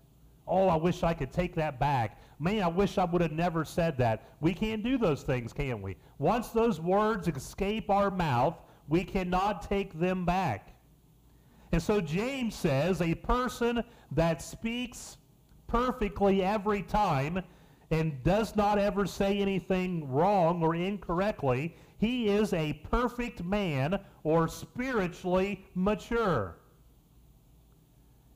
Oh, 0.47 0.67
I 0.67 0.75
wish 0.75 1.03
I 1.03 1.13
could 1.13 1.31
take 1.31 1.55
that 1.55 1.79
back. 1.79 2.19
Man, 2.39 2.63
I 2.63 2.67
wish 2.67 2.97
I 2.97 3.05
would 3.05 3.21
have 3.21 3.31
never 3.31 3.65
said 3.65 3.97
that. 3.97 4.23
We 4.41 4.53
can't 4.53 4.83
do 4.83 4.97
those 4.97 5.23
things, 5.23 5.53
can 5.53 5.81
we? 5.81 5.97
Once 6.17 6.49
those 6.49 6.79
words 6.79 7.27
escape 7.27 7.89
our 7.89 8.09
mouth, 8.11 8.57
we 8.87 9.03
cannot 9.03 9.67
take 9.67 9.99
them 9.99 10.25
back. 10.25 10.75
And 11.71 11.81
so 11.81 11.99
James 11.99 12.55
says 12.55 13.01
a 13.01 13.15
person 13.15 13.83
that 14.11 14.41
speaks 14.41 15.17
perfectly 15.67 16.43
every 16.43 16.83
time 16.83 17.41
and 17.91 18.23
does 18.23 18.55
not 18.55 18.79
ever 18.79 19.05
say 19.05 19.39
anything 19.39 20.09
wrong 20.09 20.63
or 20.63 20.75
incorrectly, 20.75 21.75
he 21.97 22.27
is 22.27 22.53
a 22.53 22.73
perfect 22.89 23.43
man 23.43 23.99
or 24.23 24.47
spiritually 24.47 25.65
mature. 25.75 26.57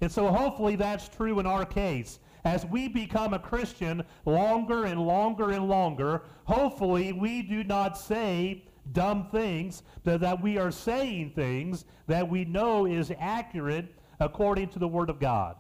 And 0.02 0.12
so 0.12 0.28
hopefully 0.28 0.76
that's 0.76 1.10
true 1.10 1.40
in 1.40 1.46
our 1.46 1.66
case. 1.66 2.20
As 2.46 2.66
we 2.66 2.88
become 2.88 3.34
a 3.34 3.40
Christian 3.40 4.04
longer 4.26 4.86
and 4.86 5.06
longer 5.06 5.52
and 5.52 5.68
longer, 5.68 6.24
hopefully 6.46 7.12
we 7.12 7.42
do 7.42 7.64
not 7.64 7.98
say 7.98 8.64
dumb 8.94 9.28
things, 9.30 9.84
but 10.04 10.22
that 10.22 10.42
we 10.42 10.58
are 10.58 10.72
saying 10.72 11.32
things 11.36 11.86
that 12.08 12.28
we 12.28 12.46
know 12.46 12.86
is 12.86 13.12
accurate 13.20 13.94
according 14.20 14.70
to 14.70 14.80
the 14.80 14.88
Word 14.88 15.10
of 15.10 15.20
God. 15.20 15.58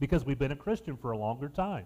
Because 0.00 0.24
we've 0.24 0.38
been 0.38 0.52
a 0.52 0.56
Christian 0.56 0.96
for 0.96 1.12
a 1.12 1.18
longer 1.18 1.48
time. 1.48 1.84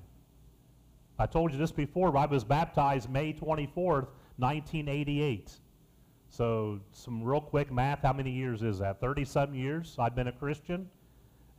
I 1.18 1.26
told 1.26 1.52
you 1.52 1.58
this 1.58 1.72
before. 1.72 2.16
I 2.16 2.26
was 2.26 2.44
baptized 2.44 3.10
May 3.10 3.32
24th, 3.32 4.08
1988. 4.38 5.52
So, 6.28 6.80
some 6.92 7.22
real 7.22 7.40
quick 7.40 7.70
math. 7.70 8.02
How 8.02 8.12
many 8.12 8.30
years 8.30 8.62
is 8.62 8.78
that? 8.78 9.00
30 9.00 9.24
some 9.24 9.54
years 9.54 9.96
I've 9.98 10.14
been 10.14 10.28
a 10.28 10.32
Christian. 10.32 10.88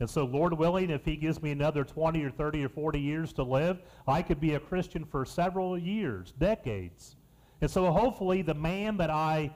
And 0.00 0.10
so, 0.10 0.24
Lord 0.24 0.52
willing, 0.52 0.90
if 0.90 1.04
He 1.04 1.16
gives 1.16 1.40
me 1.40 1.52
another 1.52 1.84
20 1.84 2.22
or 2.24 2.30
30 2.30 2.64
or 2.64 2.68
40 2.68 3.00
years 3.00 3.32
to 3.34 3.44
live, 3.44 3.78
I 4.08 4.22
could 4.22 4.40
be 4.40 4.54
a 4.54 4.60
Christian 4.60 5.04
for 5.04 5.24
several 5.24 5.78
years, 5.78 6.32
decades. 6.38 7.16
And 7.60 7.70
so, 7.70 7.90
hopefully, 7.92 8.42
the 8.42 8.54
man 8.54 8.96
that 8.96 9.10
I 9.10 9.54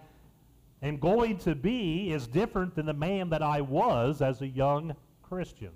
am 0.82 0.98
going 0.98 1.36
to 1.38 1.56
be 1.56 2.12
is 2.12 2.28
different 2.28 2.76
than 2.76 2.86
the 2.86 2.94
man 2.94 3.28
that 3.30 3.42
I 3.42 3.60
was 3.60 4.22
as 4.22 4.40
a 4.40 4.46
young 4.46 4.94
Christian. 5.22 5.72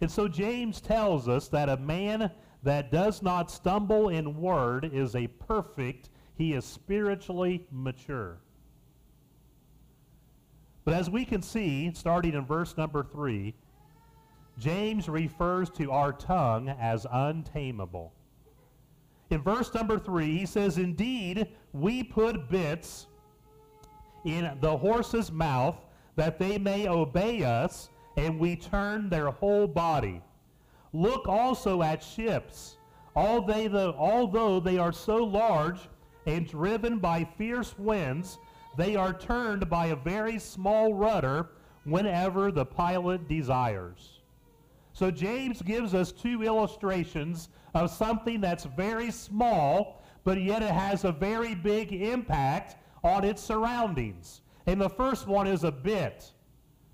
And 0.00 0.10
so, 0.10 0.26
James 0.26 0.80
tells 0.80 1.28
us 1.28 1.46
that 1.48 1.68
a 1.68 1.76
man 1.76 2.32
that 2.66 2.90
does 2.90 3.22
not 3.22 3.48
stumble 3.48 4.08
in 4.08 4.40
word 4.40 4.90
is 4.92 5.14
a 5.14 5.28
perfect, 5.28 6.10
he 6.36 6.52
is 6.52 6.64
spiritually 6.64 7.64
mature. 7.70 8.38
But 10.84 10.94
as 10.94 11.08
we 11.08 11.24
can 11.24 11.42
see, 11.42 11.92
starting 11.94 12.34
in 12.34 12.44
verse 12.44 12.76
number 12.76 13.04
3, 13.04 13.54
James 14.58 15.08
refers 15.08 15.70
to 15.70 15.92
our 15.92 16.12
tongue 16.12 16.68
as 16.68 17.06
untamable. 17.12 18.12
In 19.30 19.42
verse 19.42 19.72
number 19.72 20.00
3, 20.00 20.38
he 20.38 20.44
says, 20.44 20.76
Indeed, 20.76 21.46
we 21.72 22.02
put 22.02 22.48
bits 22.50 23.06
in 24.24 24.58
the 24.60 24.76
horse's 24.76 25.30
mouth 25.30 25.76
that 26.16 26.40
they 26.40 26.58
may 26.58 26.88
obey 26.88 27.44
us, 27.44 27.90
and 28.16 28.40
we 28.40 28.56
turn 28.56 29.08
their 29.08 29.30
whole 29.30 29.68
body. 29.68 30.20
Look 30.92 31.28
also 31.28 31.82
at 31.82 32.02
ships. 32.02 32.76
although 33.16 34.60
they 34.60 34.78
are 34.78 34.92
so 34.92 35.16
large 35.16 35.78
and 36.26 36.46
driven 36.46 36.98
by 36.98 37.24
fierce 37.38 37.78
winds, 37.78 38.38
they 38.76 38.96
are 38.96 39.12
turned 39.12 39.68
by 39.70 39.86
a 39.86 39.96
very 39.96 40.38
small 40.38 40.92
rudder 40.94 41.50
whenever 41.84 42.50
the 42.50 42.64
pilot 42.64 43.28
desires. 43.28 44.20
So 44.92 45.10
James 45.10 45.62
gives 45.62 45.94
us 45.94 46.12
two 46.12 46.42
illustrations 46.42 47.48
of 47.74 47.90
something 47.90 48.40
that's 48.40 48.64
very 48.64 49.10
small, 49.10 50.02
but 50.24 50.40
yet 50.40 50.62
it 50.62 50.70
has 50.70 51.04
a 51.04 51.12
very 51.12 51.54
big 51.54 51.92
impact 51.92 52.76
on 53.04 53.24
its 53.24 53.42
surroundings. 53.42 54.40
And 54.66 54.80
the 54.80 54.88
first 54.90 55.26
one 55.26 55.46
is 55.46 55.64
a 55.64 55.70
bit. 55.70 56.32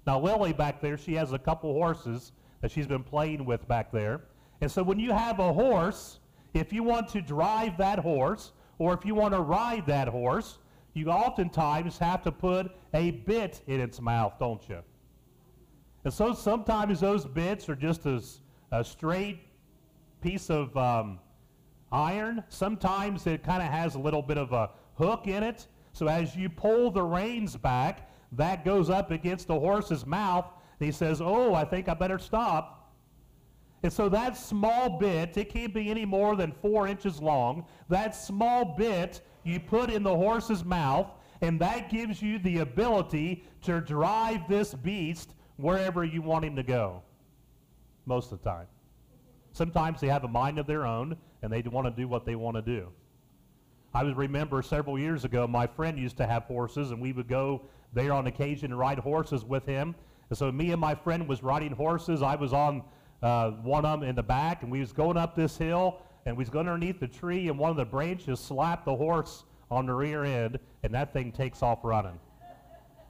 Now, 0.06 0.20
Lily 0.20 0.52
back 0.52 0.80
there, 0.80 0.98
she 0.98 1.14
has 1.14 1.32
a 1.32 1.38
couple 1.38 1.72
horses 1.72 2.32
that 2.62 2.70
she's 2.70 2.86
been 2.86 3.02
playing 3.02 3.44
with 3.44 3.68
back 3.68 3.92
there. 3.92 4.22
And 4.62 4.70
so 4.70 4.82
when 4.82 4.98
you 4.98 5.12
have 5.12 5.38
a 5.38 5.52
horse, 5.52 6.20
if 6.54 6.72
you 6.72 6.82
want 6.82 7.08
to 7.08 7.20
drive 7.20 7.76
that 7.76 7.98
horse, 7.98 8.52
or 8.78 8.94
if 8.94 9.04
you 9.04 9.14
want 9.14 9.34
to 9.34 9.40
ride 9.40 9.86
that 9.86 10.08
horse, 10.08 10.58
you 10.94 11.10
oftentimes 11.10 11.98
have 11.98 12.22
to 12.22 12.32
put 12.32 12.70
a 12.94 13.10
bit 13.10 13.60
in 13.66 13.80
its 13.80 14.00
mouth, 14.00 14.34
don't 14.38 14.66
you? 14.68 14.78
And 16.04 16.12
so 16.12 16.32
sometimes 16.32 17.00
those 17.00 17.24
bits 17.24 17.68
are 17.68 17.76
just 17.76 18.06
a, 18.06 18.22
a 18.70 18.84
straight 18.84 19.40
piece 20.20 20.50
of 20.50 20.76
um, 20.76 21.18
iron. 21.90 22.42
Sometimes 22.48 23.26
it 23.26 23.42
kind 23.42 23.62
of 23.62 23.68
has 23.68 23.94
a 23.94 23.98
little 23.98 24.22
bit 24.22 24.38
of 24.38 24.52
a 24.52 24.70
hook 24.94 25.26
in 25.26 25.42
it. 25.42 25.66
So 25.92 26.06
as 26.06 26.36
you 26.36 26.48
pull 26.48 26.90
the 26.90 27.02
reins 27.02 27.56
back, 27.56 28.10
that 28.32 28.64
goes 28.64 28.90
up 28.90 29.10
against 29.10 29.46
the 29.46 29.58
horse's 29.58 30.06
mouth. 30.06 30.46
And 30.78 30.86
he 30.86 30.92
says, 30.92 31.20
Oh, 31.20 31.54
I 31.54 31.64
think 31.64 31.88
I 31.88 31.94
better 31.94 32.18
stop. 32.18 32.82
And 33.82 33.92
so 33.92 34.08
that 34.10 34.36
small 34.36 34.98
bit, 34.98 35.36
it 35.36 35.48
can't 35.48 35.74
be 35.74 35.90
any 35.90 36.04
more 36.04 36.36
than 36.36 36.52
four 36.52 36.86
inches 36.86 37.20
long. 37.20 37.66
That 37.88 38.14
small 38.14 38.76
bit 38.76 39.20
you 39.42 39.58
put 39.58 39.90
in 39.90 40.02
the 40.02 40.14
horse's 40.14 40.64
mouth, 40.64 41.10
and 41.40 41.60
that 41.60 41.90
gives 41.90 42.22
you 42.22 42.38
the 42.38 42.58
ability 42.58 43.44
to 43.62 43.80
drive 43.80 44.48
this 44.48 44.72
beast 44.72 45.34
wherever 45.56 46.04
you 46.04 46.22
want 46.22 46.44
him 46.44 46.54
to 46.56 46.62
go. 46.62 47.02
Most 48.06 48.30
of 48.30 48.42
the 48.42 48.48
time. 48.48 48.66
Sometimes 49.52 50.00
they 50.00 50.06
have 50.08 50.24
a 50.24 50.28
mind 50.28 50.58
of 50.58 50.66
their 50.66 50.86
own, 50.86 51.16
and 51.42 51.52
they 51.52 51.60
want 51.62 51.86
to 51.86 51.90
do 51.90 52.06
what 52.06 52.24
they 52.24 52.36
want 52.36 52.56
to 52.56 52.62
do. 52.62 52.88
I 53.94 54.02
remember 54.02 54.62
several 54.62 54.98
years 54.98 55.24
ago, 55.24 55.46
my 55.46 55.66
friend 55.66 55.98
used 55.98 56.16
to 56.18 56.26
have 56.26 56.44
horses, 56.44 56.92
and 56.92 57.00
we 57.00 57.12
would 57.12 57.28
go 57.28 57.62
there 57.92 58.12
on 58.12 58.26
occasion 58.26 58.70
and 58.70 58.78
ride 58.78 58.98
horses 58.98 59.44
with 59.44 59.66
him. 59.66 59.94
And 60.30 60.38
so 60.38 60.50
me 60.50 60.72
and 60.72 60.80
my 60.80 60.94
friend 60.94 61.28
was 61.28 61.42
riding 61.42 61.72
horses. 61.72 62.22
I 62.22 62.36
was 62.36 62.52
on 62.52 62.82
uh, 63.22 63.50
one 63.50 63.84
of 63.84 64.00
them 64.00 64.08
in 64.08 64.16
the 64.16 64.22
back, 64.22 64.62
and 64.62 64.72
we 64.72 64.80
was 64.80 64.92
going 64.92 65.16
up 65.16 65.36
this 65.36 65.56
hill, 65.56 65.98
and 66.26 66.36
we 66.36 66.42
was 66.42 66.50
going 66.50 66.68
underneath 66.68 67.00
the 67.00 67.08
tree, 67.08 67.48
and 67.48 67.58
one 67.58 67.70
of 67.70 67.76
the 67.76 67.84
branches 67.84 68.40
slapped 68.40 68.84
the 68.84 68.96
horse 68.96 69.44
on 69.70 69.86
the 69.86 69.94
rear 69.94 70.24
end, 70.24 70.58
and 70.82 70.94
that 70.94 71.12
thing 71.12 71.32
takes 71.32 71.62
off 71.62 71.78
running. 71.82 72.18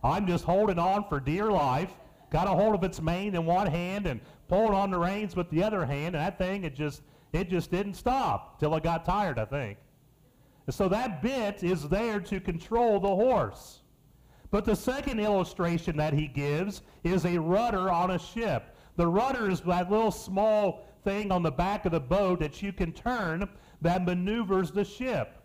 I'm 0.04 0.26
just 0.26 0.45
holding 0.45 0.78
on 0.78 1.04
for 1.09 1.21
dear 1.21 1.50
life, 1.50 1.92
got 2.31 2.47
a 2.47 2.50
hold 2.50 2.75
of 2.75 2.83
its 2.83 3.00
mane 3.00 3.35
in 3.35 3.47
one 3.47 3.66
hand, 3.66 4.07
and 4.07 4.21
pulling 4.49 4.75
on 4.75 4.90
the 4.90 4.99
reins 4.99 5.37
with 5.37 5.49
the 5.50 5.62
other 5.62 5.85
hand, 5.85 6.14
and 6.14 6.25
that 6.25 6.38
thing, 6.38 6.64
it 6.64 6.75
just, 6.75 7.02
it 7.33 7.49
just 7.49 7.71
didn't 7.71 7.95
stop 7.95 8.59
till 8.59 8.75
it 8.75 8.83
got 8.83 9.04
tired, 9.04 9.38
I 9.38 9.45
think. 9.45 9.78
And 10.66 10.75
so 10.75 10.88
that 10.88 11.23
bit 11.23 11.62
is 11.62 11.88
there 11.88 12.21
to 12.21 12.40
control 12.40 13.00
the 13.00 13.09
horse. 13.09 13.81
But 14.52 14.66
the 14.66 14.76
second 14.76 15.18
illustration 15.18 15.97
that 15.97 16.12
he 16.12 16.28
gives 16.28 16.82
is 17.04 17.25
a 17.25 17.38
rudder 17.38 17.90
on 17.90 18.11
a 18.11 18.18
ship. 18.18 18.76
The 18.97 19.06
rudder 19.06 19.50
is 19.50 19.62
that 19.62 19.90
little 19.90 20.11
small 20.11 20.87
thing 21.04 21.32
on 21.32 21.42
the 21.42 21.50
back 21.50 21.87
of 21.87 21.92
the 21.92 22.00
boat 22.00 22.40
that 22.40 22.62
you 22.62 22.71
can 22.71 22.92
turn 22.92 23.49
that 23.80 24.04
maneuvers 24.04 24.71
the 24.71 24.85
ship. 24.85 25.38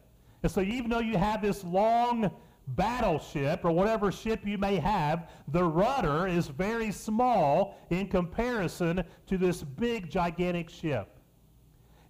And 0.44 0.52
so 0.52 0.60
even 0.60 0.90
though 0.90 1.00
you 1.00 1.18
have 1.18 1.42
this 1.42 1.64
long 1.64 2.30
battleship 2.68 3.64
or 3.64 3.72
whatever 3.72 4.12
ship 4.12 4.42
you 4.46 4.58
may 4.58 4.76
have, 4.76 5.30
the 5.48 5.64
rudder 5.64 6.28
is 6.28 6.50
very 6.50 6.92
small 6.92 7.78
in 7.90 8.10
comparison 8.10 9.06
to 9.28 9.38
this 9.38 9.64
big, 9.64 10.10
gigantic 10.10 10.70
ship. 10.70 11.18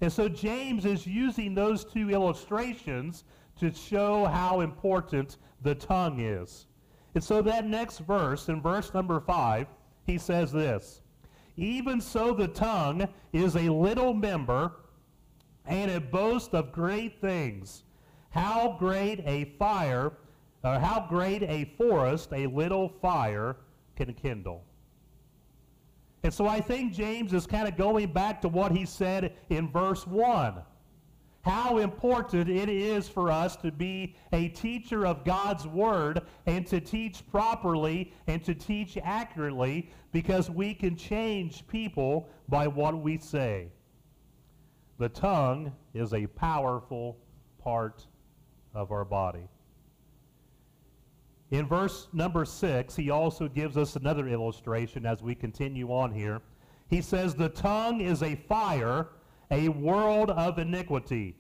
And 0.01 0.12
so 0.12 0.27
James 0.27 0.84
is 0.84 1.06
using 1.06 1.54
those 1.54 1.86
two 1.86 2.10
illustrations 2.10 3.24
to 3.60 3.72
show 3.72 4.25
how 4.25 4.62
important 4.62 5.38
the 5.62 5.75
tongue 5.75 6.22
is. 6.22 6.66
And 7.18 7.24
so 7.24 7.42
that 7.42 7.66
next 7.66 7.98
verse, 7.98 8.48
in 8.48 8.62
verse 8.62 8.94
number 8.94 9.20
5, 9.20 9.66
he 10.06 10.20
says 10.20 10.52
this 10.52 11.02
Even 11.56 12.00
so, 12.00 12.32
the 12.32 12.48
tongue 12.48 13.08
is 13.34 13.56
a 13.56 13.70
little 13.70 14.14
member, 14.14 14.74
and 15.66 15.90
it 15.90 16.12
boasts 16.12 16.54
of 16.54 16.72
great 16.72 17.20
things. 17.20 17.86
How 18.30 18.76
great 18.78 19.24
a 19.26 19.46
fire, 19.58 20.14
or 20.64 20.78
how 20.78 21.08
great 21.10 21.42
a 21.42 21.74
forest 21.76 22.34
a 22.34 22.46
little 22.46 22.88
fire 22.88 23.56
can 23.96 24.14
kindle. 24.14 24.64
And 26.22 26.32
so 26.32 26.46
I 26.46 26.62
think 26.62 26.94
James 26.94 27.34
is 27.34 27.48
kind 27.48 27.68
of 27.68 27.76
going 27.76 28.14
back 28.14 28.42
to 28.42 28.48
what 28.48 28.72
he 28.72 28.86
said 28.86 29.34
in 29.50 29.72
verse 29.72 30.06
1. 30.06 30.62
How 31.48 31.77
important 31.77 32.50
it 32.50 32.68
is 32.68 33.08
for 33.08 33.32
us 33.32 33.56
to 33.56 33.72
be 33.72 34.16
a 34.34 34.50
teacher 34.50 35.08
of 35.08 35.24
God's 35.24 35.66
Word 35.66 36.22
and 36.46 36.68
to 36.68 36.82
teach 36.82 37.25
properly 37.32 38.13
and 38.27 38.44
to 38.44 38.54
teach 38.54 38.98
accurately 39.01 39.89
because 40.12 40.50
we 40.50 40.74
can 40.74 40.98
change 40.98 41.66
people 41.68 42.27
by 42.50 42.68
what 42.68 43.01
we 43.01 43.18
say. 43.18 43.70
The 44.98 45.10
tongue 45.10 45.72
is 45.94 46.13
a 46.13 46.27
powerful 46.27 47.18
part 47.58 48.06
of 48.74 48.92
our 48.92 49.06
body. 49.06 49.48
In 51.51 51.66
verse 51.66 52.10
number 52.12 52.44
6, 52.44 52.94
he 52.94 53.10
also 53.10 53.48
gives 53.48 53.77
us 53.77 53.96
another 53.96 54.27
illustration 54.27 55.06
as 55.06 55.22
we 55.22 55.34
continue 55.34 55.94
on 55.94 56.12
here. 56.12 56.42
He 56.89 57.01
says, 57.01 57.36
The 57.36 57.50
tongue 57.50 58.01
is 58.01 58.22
a 58.22 58.36
fire 58.36 59.08
a 59.51 59.70
world 59.70 60.30
of 60.32 60.60
iniquity. 60.60 61.36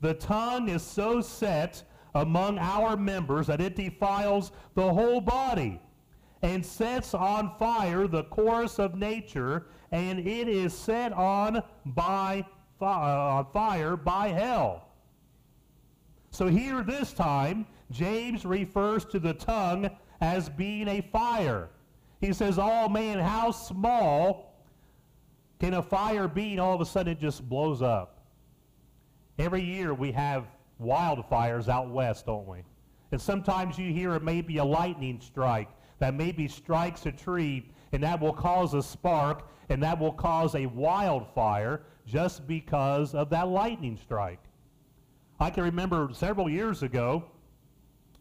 The 0.00 0.14
tongue 0.14 0.68
is 0.68 0.82
so 0.82 1.20
set 1.20 1.82
among 2.14 2.58
our 2.58 2.96
members 2.96 3.46
that 3.46 3.60
it 3.60 3.76
defiles 3.76 4.52
the 4.74 4.92
whole 4.92 5.20
body 5.20 5.80
and 6.42 6.64
sets 6.64 7.14
on 7.14 7.54
fire 7.56 8.08
the 8.08 8.24
course 8.24 8.78
of 8.78 8.96
nature, 8.96 9.66
and 9.92 10.18
it 10.18 10.48
is 10.48 10.76
set 10.76 11.12
on 11.12 11.62
by 11.86 12.44
uh, 12.80 13.44
fire 13.44 13.96
by 13.96 14.28
hell. 14.28 14.88
So 16.30 16.48
here 16.48 16.82
this 16.82 17.12
time, 17.12 17.66
James 17.90 18.44
refers 18.44 19.04
to 19.06 19.20
the 19.20 19.34
tongue 19.34 19.88
as 20.20 20.48
being 20.48 20.88
a 20.88 21.00
fire. 21.12 21.68
He 22.20 22.32
says, 22.32 22.58
Oh 22.58 22.88
man, 22.88 23.18
how 23.18 23.50
small 23.52 24.51
can 25.62 25.74
a 25.74 25.82
fire 25.82 26.26
be 26.26 26.50
and 26.50 26.60
all 26.60 26.74
of 26.74 26.80
a 26.80 26.84
sudden 26.84 27.12
it 27.12 27.20
just 27.20 27.48
blows 27.48 27.82
up? 27.82 28.18
Every 29.38 29.62
year 29.62 29.94
we 29.94 30.10
have 30.10 30.48
wildfires 30.82 31.68
out 31.68 31.88
west, 31.88 32.26
don't 32.26 32.48
we? 32.48 32.64
And 33.12 33.20
sometimes 33.20 33.78
you 33.78 33.92
hear 33.92 34.14
it 34.14 34.24
may 34.24 34.40
be 34.40 34.56
a 34.56 34.64
lightning 34.64 35.20
strike 35.20 35.68
that 36.00 36.14
maybe 36.14 36.48
strikes 36.48 37.06
a 37.06 37.12
tree 37.12 37.70
and 37.92 38.02
that 38.02 38.20
will 38.20 38.32
cause 38.32 38.74
a 38.74 38.82
spark 38.82 39.48
and 39.68 39.80
that 39.84 39.96
will 40.00 40.12
cause 40.12 40.56
a 40.56 40.66
wildfire 40.66 41.82
just 42.08 42.44
because 42.48 43.14
of 43.14 43.30
that 43.30 43.46
lightning 43.46 43.96
strike. 44.02 44.40
I 45.38 45.50
can 45.50 45.62
remember 45.62 46.08
several 46.12 46.50
years 46.50 46.82
ago, 46.82 47.22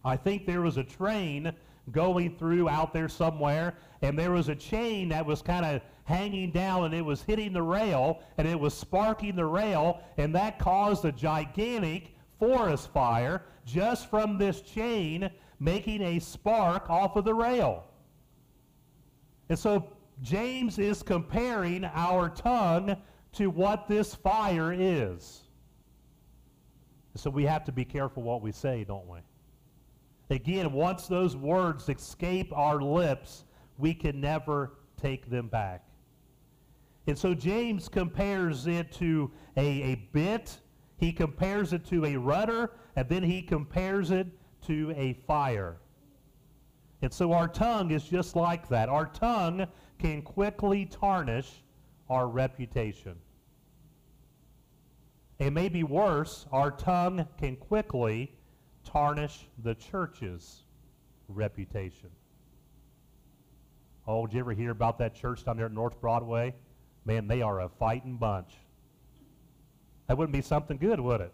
I 0.06 0.16
think 0.16 0.46
there 0.46 0.62
was 0.62 0.78
a 0.78 0.84
train 0.84 1.52
going 1.92 2.38
through 2.38 2.70
out 2.70 2.94
there 2.94 3.10
somewhere, 3.10 3.74
and 4.04 4.18
there 4.18 4.32
was 4.32 4.50
a 4.50 4.56
chain 4.56 5.10
that 5.10 5.26
was 5.26 5.42
kind 5.42 5.66
of 5.66 5.82
hanging 6.04 6.52
down 6.52 6.86
and 6.86 6.94
it 6.94 7.04
was 7.04 7.22
hitting 7.22 7.54
the 7.54 7.62
rail 7.62 8.22
and 8.38 8.48
it 8.48 8.60
was 8.60 8.74
sparking 8.74 9.36
the 9.36 9.46
rail 9.46 10.02
and 10.18 10.34
that 10.36 10.60
caused 10.60 11.06
a 11.06 11.12
gigantic 11.12 12.16
forest 12.40 12.92
fire 12.92 13.44
just 13.66 14.10
from 14.10 14.38
this 14.38 14.62
chain 14.62 15.30
making 15.60 16.02
a 16.02 16.20
spark 16.20 16.90
off 16.90 17.16
of 17.16 17.24
the 17.24 17.34
rail. 17.34 17.84
And 19.50 19.58
so 19.58 19.92
James 20.22 20.80
is 20.80 21.04
comparing 21.04 21.86
our 21.86 22.30
tongue 22.30 22.96
to 23.34 23.50
what 23.50 23.88
this 23.88 24.16
fire 24.16 24.74
is. 24.74 25.44
So 27.16 27.30
we 27.30 27.44
have 27.46 27.64
to 27.66 27.72
be 27.72 27.86
careful 27.86 28.24
what 28.24 28.42
we 28.42 28.52
say, 28.52 28.84
don't 28.84 29.08
we? 29.08 29.20
Again, 30.30 30.72
once 30.72 31.08
those 31.08 31.36
words 31.36 31.90
escape 31.90 32.56
our 32.56 32.82
lips, 32.82 33.44
we 33.78 33.94
can 33.94 34.22
never 34.22 34.72
take 34.96 35.30
them 35.30 35.48
back. 35.48 35.84
And 37.12 37.20
so 37.20 37.34
James 37.34 37.90
compares 37.90 38.68
it 38.68 38.90
to 38.94 39.30
a, 39.58 39.68
a 39.68 39.96
bit, 40.14 40.58
he 40.96 41.12
compares 41.12 41.74
it 41.74 41.84
to 41.88 42.06
a 42.06 42.16
rudder, 42.16 42.72
and 42.96 43.10
then 43.10 43.22
he 43.22 43.42
compares 43.42 44.12
it 44.12 44.28
to 44.68 44.94
a 44.96 45.12
fire. 45.28 45.76
And 47.02 47.12
so 47.12 47.34
our 47.34 47.50
tongue 47.50 47.92
is 47.92 48.06
just 48.06 48.38
like 48.38 48.70
that. 48.70 48.88
Our 48.88 49.08
tongue 49.08 49.68
can 50.00 50.22
quickly 50.22 50.86
tarnish 50.86 51.52
our 52.10 52.30
reputation. 52.30 53.18
It 55.38 55.52
may 55.52 55.68
be 55.68 55.84
worse, 55.84 56.46
our 56.50 56.72
tongue 56.72 57.28
can 57.38 57.58
quickly 57.58 58.32
tarnish 58.86 59.50
the 59.62 59.76
church's 59.76 60.64
reputation. 61.28 62.10
Oh, 64.08 64.28
did 64.28 64.36
you 64.36 64.40
ever 64.40 64.54
hear 64.54 64.72
about 64.72 64.98
that 65.00 65.14
church 65.14 65.44
down 65.44 65.58
there 65.58 65.66
at 65.66 65.74
North 65.74 66.00
Broadway? 66.00 66.56
Man, 67.06 67.28
they 67.28 67.42
are 67.42 67.62
a 67.62 67.70
fighting 67.70 68.18
bunch. 68.18 68.52
That 70.08 70.18
wouldn't 70.18 70.34
be 70.34 70.42
something 70.42 70.78
good, 70.78 71.00
would 71.00 71.22
it? 71.22 71.32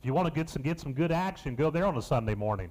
If 0.00 0.06
you 0.06 0.14
want 0.14 0.28
to 0.28 0.34
get 0.34 0.48
some, 0.48 0.62
get 0.62 0.78
some 0.78 0.92
good 0.92 1.12
action, 1.12 1.54
go 1.54 1.70
there 1.70 1.86
on 1.86 1.96
a 1.96 2.02
Sunday 2.02 2.34
morning. 2.34 2.70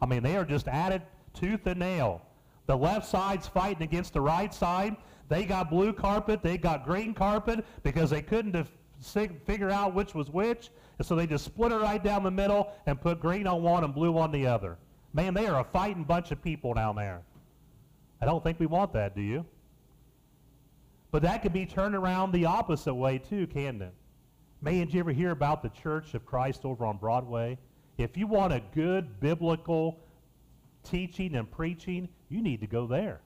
I 0.00 0.06
mean, 0.06 0.22
they 0.22 0.36
are 0.36 0.44
just 0.44 0.68
at 0.68 0.92
it 0.92 1.02
tooth 1.34 1.66
and 1.66 1.78
nail. 1.78 2.22
The 2.66 2.76
left 2.76 3.06
side's 3.06 3.48
fighting 3.48 3.82
against 3.82 4.12
the 4.12 4.20
right 4.20 4.52
side. 4.52 4.96
They 5.28 5.44
got 5.44 5.70
blue 5.70 5.92
carpet. 5.92 6.42
They 6.42 6.58
got 6.58 6.84
green 6.84 7.14
carpet 7.14 7.64
because 7.82 8.10
they 8.10 8.22
couldn't 8.22 8.52
def- 8.52 8.72
figure 9.46 9.70
out 9.70 9.94
which 9.94 10.14
was 10.14 10.30
which. 10.30 10.70
And 10.98 11.06
so 11.06 11.16
they 11.16 11.26
just 11.26 11.44
split 11.44 11.72
it 11.72 11.76
right 11.76 12.02
down 12.02 12.22
the 12.22 12.30
middle 12.30 12.72
and 12.86 13.00
put 13.00 13.20
green 13.20 13.46
on 13.46 13.62
one 13.62 13.84
and 13.84 13.94
blue 13.94 14.16
on 14.18 14.30
the 14.30 14.46
other. 14.46 14.76
Man, 15.14 15.34
they 15.34 15.46
are 15.46 15.60
a 15.60 15.64
fighting 15.64 16.04
bunch 16.04 16.30
of 16.30 16.42
people 16.42 16.74
down 16.74 16.96
there. 16.96 17.22
I 18.20 18.26
don't 18.26 18.42
think 18.42 18.60
we 18.60 18.66
want 18.66 18.92
that, 18.92 19.16
do 19.16 19.22
you? 19.22 19.44
But 21.12 21.22
that 21.22 21.42
could 21.42 21.52
be 21.52 21.66
turned 21.66 21.94
around 21.94 22.32
the 22.32 22.46
opposite 22.46 22.94
way 22.94 23.18
too, 23.18 23.46
can't 23.46 23.80
it? 23.80 23.94
Man, 24.62 24.86
did 24.86 24.94
you 24.94 25.00
ever 25.00 25.12
hear 25.12 25.30
about 25.30 25.62
the 25.62 25.68
Church 25.68 26.14
of 26.14 26.24
Christ 26.24 26.64
over 26.64 26.86
on 26.86 26.96
Broadway? 26.96 27.58
If 27.98 28.16
you 28.16 28.26
want 28.26 28.54
a 28.54 28.62
good 28.74 29.20
biblical 29.20 30.00
teaching 30.82 31.34
and 31.34 31.48
preaching, 31.50 32.08
you 32.30 32.42
need 32.42 32.62
to 32.62 32.66
go 32.66 32.86
there. 32.86 33.20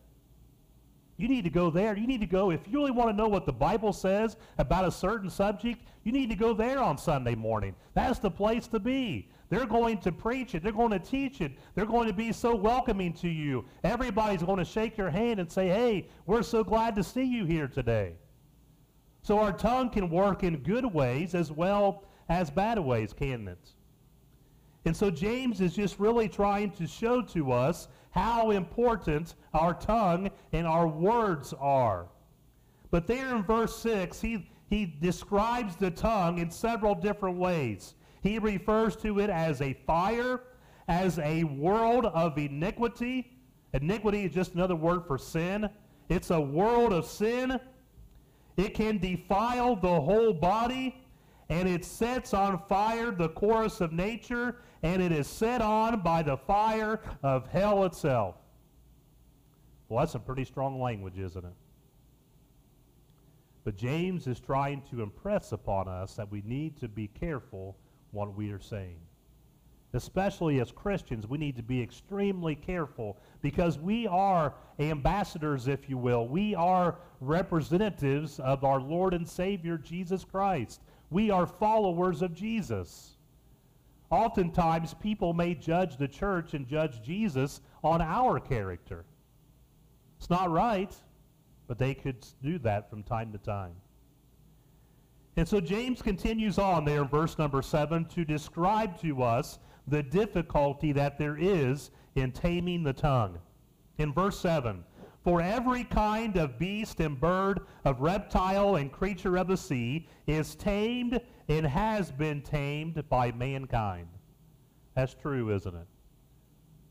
You 1.17 1.29
need 1.29 1.45
to 1.45 1.51
go 1.51 1.71
there. 1.71 1.97
You 1.97 2.07
need 2.07 2.21
to 2.21 2.27
go, 2.27 2.51
if 2.51 2.67
you 2.67 2.75
really 2.75 2.91
want 2.91 3.11
to 3.11 3.17
know 3.17 3.29
what 3.29 3.47
the 3.47 3.53
Bible 3.53 3.93
says 3.93 4.37
about 4.59 4.85
a 4.85 4.91
certain 4.91 5.31
subject, 5.31 5.83
you 6.05 6.13
need 6.13 6.29
to 6.31 6.37
go 6.37 6.53
there 6.53 6.79
on 6.79 6.99
Sunday 6.99 7.35
morning. 7.35 7.75
That's 7.95 8.19
the 8.19 8.31
place 8.31 8.67
to 8.69 8.79
be. 8.79 9.29
They're 9.49 9.67
going 9.67 9.99
to 9.99 10.13
preach 10.13 10.55
it. 10.55 10.63
They're 10.63 10.73
going 10.73 10.91
to 10.91 10.99
teach 10.99 11.41
it. 11.41 11.53
They're 11.75 11.87
going 11.87 12.09
to 12.09 12.13
be 12.13 12.33
so 12.33 12.55
welcoming 12.55 13.13
to 13.15 13.29
you. 13.29 13.65
Everybody's 13.85 14.43
going 14.43 14.59
to 14.59 14.65
shake 14.65 14.99
your 14.99 15.11
hand 15.11 15.41
and 15.41 15.51
say, 15.51 15.69
hey, 15.69 16.09
we're 16.27 16.43
so 16.43 16.63
glad 16.63 16.95
to 16.97 17.05
see 17.05 17.25
you 17.25 17.45
here 17.45 17.69
today. 17.69 18.15
So 19.23 19.39
our 19.39 19.53
tongue 19.53 19.91
can 19.91 20.11
work 20.11 20.45
in 20.45 20.59
good 20.59 20.85
ways 20.85 21.35
as 21.35 21.51
well 21.51 22.05
as 22.29 22.51
bad 22.51 22.79
ways, 22.79 23.13
can 23.13 23.49
it? 23.49 23.71
And 24.85 24.97
so 24.97 25.11
James 25.11 25.61
is 25.61 25.75
just 25.75 25.99
really 25.99 26.29
trying 26.29 26.71
to 26.73 26.87
show 26.87 27.23
to 27.23 27.51
us 27.51 27.89
how 28.17 28.51
important 28.51 29.35
our 29.53 29.75
tongue 29.75 30.31
and 30.53 30.67
our 30.67 30.89
words 30.89 31.53
are. 31.61 32.07
But 32.91 33.07
there 33.07 33.37
in 33.37 33.43
verse 33.43 33.77
6, 33.77 34.21
he, 34.23 34.49
he 34.71 34.87
describes 34.87 35.77
the 35.77 35.91
tongue 35.91 36.39
in 36.39 36.51
several 36.51 36.95
different 36.95 37.37
ways. 37.37 37.95
He 38.23 38.39
refers 38.39 38.97
to 38.97 39.21
it 39.21 39.29
as 39.29 39.61
a 39.61 39.75
fire, 39.87 40.41
as 40.89 41.19
a 41.19 41.45
world 41.45 42.07
of 42.07 42.39
iniquity. 42.39 43.37
Iniquity 43.75 44.25
is 44.25 44.33
just 44.33 44.55
another 44.55 44.77
word 44.77 45.07
for 45.07 45.19
sin. 45.19 45.69
It's 46.09 46.31
a 46.31 46.41
world 46.41 46.95
of 46.95 47.05
sin. 47.05 47.61
It 48.57 48.73
can 48.73 48.97
defile 48.97 49.77
the 49.77 50.01
whole 50.01 50.33
body, 50.33 51.05
and 51.49 51.69
it 51.69 51.85
sets 51.85 52.35
on 52.35 52.59
fire 52.69 53.11
the 53.11 53.29
course 53.29 53.81
of 53.81 53.93
nature, 53.93 54.57
and 54.83 55.01
it 55.01 55.13
is 55.13 55.27
set 55.27 55.63
on 55.63 56.01
by 56.01 56.23
the 56.23 56.37
fire 56.37 57.01
of 57.23 57.47
hell 57.49 57.85
itself. 57.85 58.37
Well, 59.89 60.01
that's 60.01 60.13
some 60.13 60.23
pretty 60.23 60.45
strong 60.45 60.81
language, 60.81 61.19
isn't 61.19 61.45
it? 61.45 61.55
But 63.65 63.77
James 63.77 64.27
is 64.27 64.39
trying 64.41 64.83
to 64.91 65.03
impress 65.03 65.53
upon 65.53 65.89
us 65.89 66.15
that 66.15 66.31
we 66.31 66.43
need 66.45 66.77
to 66.79 66.89
be 66.89 67.09
careful 67.09 67.77
what 68.13 68.37
we 68.37 68.51
are 68.51 68.61
saying. 68.61 68.99
Especially 69.93 70.61
as 70.61 70.73
Christians, 70.73 71.27
we 71.27 71.39
need 71.39 71.57
to 71.57 71.63
be 71.63 71.81
extremely 71.81 72.55
careful 72.55 73.17
because 73.41 73.79
we 73.79 74.07
are 74.09 74.55
ambassadors, 74.79 75.69
if 75.69 75.89
you 75.89 75.97
will. 75.97 76.29
We 76.29 76.55
are 76.55 76.97
representatives 77.21 78.39
of 78.41 78.63
our 78.65 78.81
Lord 78.81 79.15
and 79.15 79.29
Savior, 79.29 79.79
Jesus 79.79 80.25
Christ. 80.25 80.81
We 81.11 81.31
are 81.31 81.47
followers 81.47 82.23
of 82.23 82.35
Jesus. 82.35 83.17
Oftentimes, 84.11 84.95
people 84.95 85.33
may 85.35 85.55
judge 85.55 85.97
the 85.97 86.09
church 86.09 86.55
and 86.55 86.67
judge 86.67 87.03
Jesus 87.03 87.61
on 87.83 88.01
our 88.01 88.39
character. 88.39 89.05
It's 90.19 90.31
not 90.31 90.51
right, 90.51 90.95
but 91.67 91.79
they 91.79 91.95
could 91.95 92.27
do 92.43 92.59
that 92.61 92.89
from 92.89 93.03
time 93.03 93.33
to 93.33 93.39
time. 93.39 93.75
And 95.37 95.47
so 95.47 95.61
James 95.61 96.01
continues 96.01 96.59
on 96.59 96.85
there 96.85 97.03
in 97.03 97.09
verse 97.09 97.39
number 97.39 97.61
7 97.61 98.07
to 98.07 98.25
describe 98.25 98.99
to 99.03 99.23
us 99.23 99.59
the 99.87 100.03
difficulty 100.03 100.93
that 100.93 101.19
there 101.19 101.37
is 101.37 101.91
in 102.15 102.33
taming 102.33 102.83
the 102.83 102.93
tongue. 102.93 103.39
In 103.99 104.13
verse 104.13 104.39
7, 104.39 104.83
For 105.27 105.43
every 105.43 105.83
kind 105.83 106.37
of 106.37 106.57
beast 106.57 107.01
and 107.01 107.19
bird, 107.19 107.63
of 107.85 108.01
reptile 108.01 108.77
and 108.77 108.93
creature 108.93 109.37
of 109.37 109.49
the 109.49 109.57
sea 109.57 110.07
is 110.29 110.55
tamed 110.55 111.21
and 111.49 111.67
has 111.67 112.13
been 112.13 112.43
tamed 112.43 113.03
by 113.09 113.33
mankind. 113.33 114.07
That's 114.95 115.15
true, 115.15 115.53
isn't 115.53 115.75
it? 115.75 115.89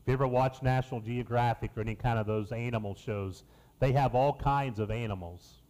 If 0.02 0.08
you 0.08 0.12
ever 0.12 0.26
watch 0.26 0.62
National 0.62 1.00
Geographic 1.00 1.70
or 1.78 1.80
any 1.80 1.94
kind 1.94 2.18
of 2.18 2.26
those 2.26 2.52
animal 2.52 2.94
shows, 2.94 3.44
they 3.78 3.92
have 3.92 4.14
all 4.14 4.34
kinds 4.34 4.80
of 4.80 4.90
animals. 4.90 5.62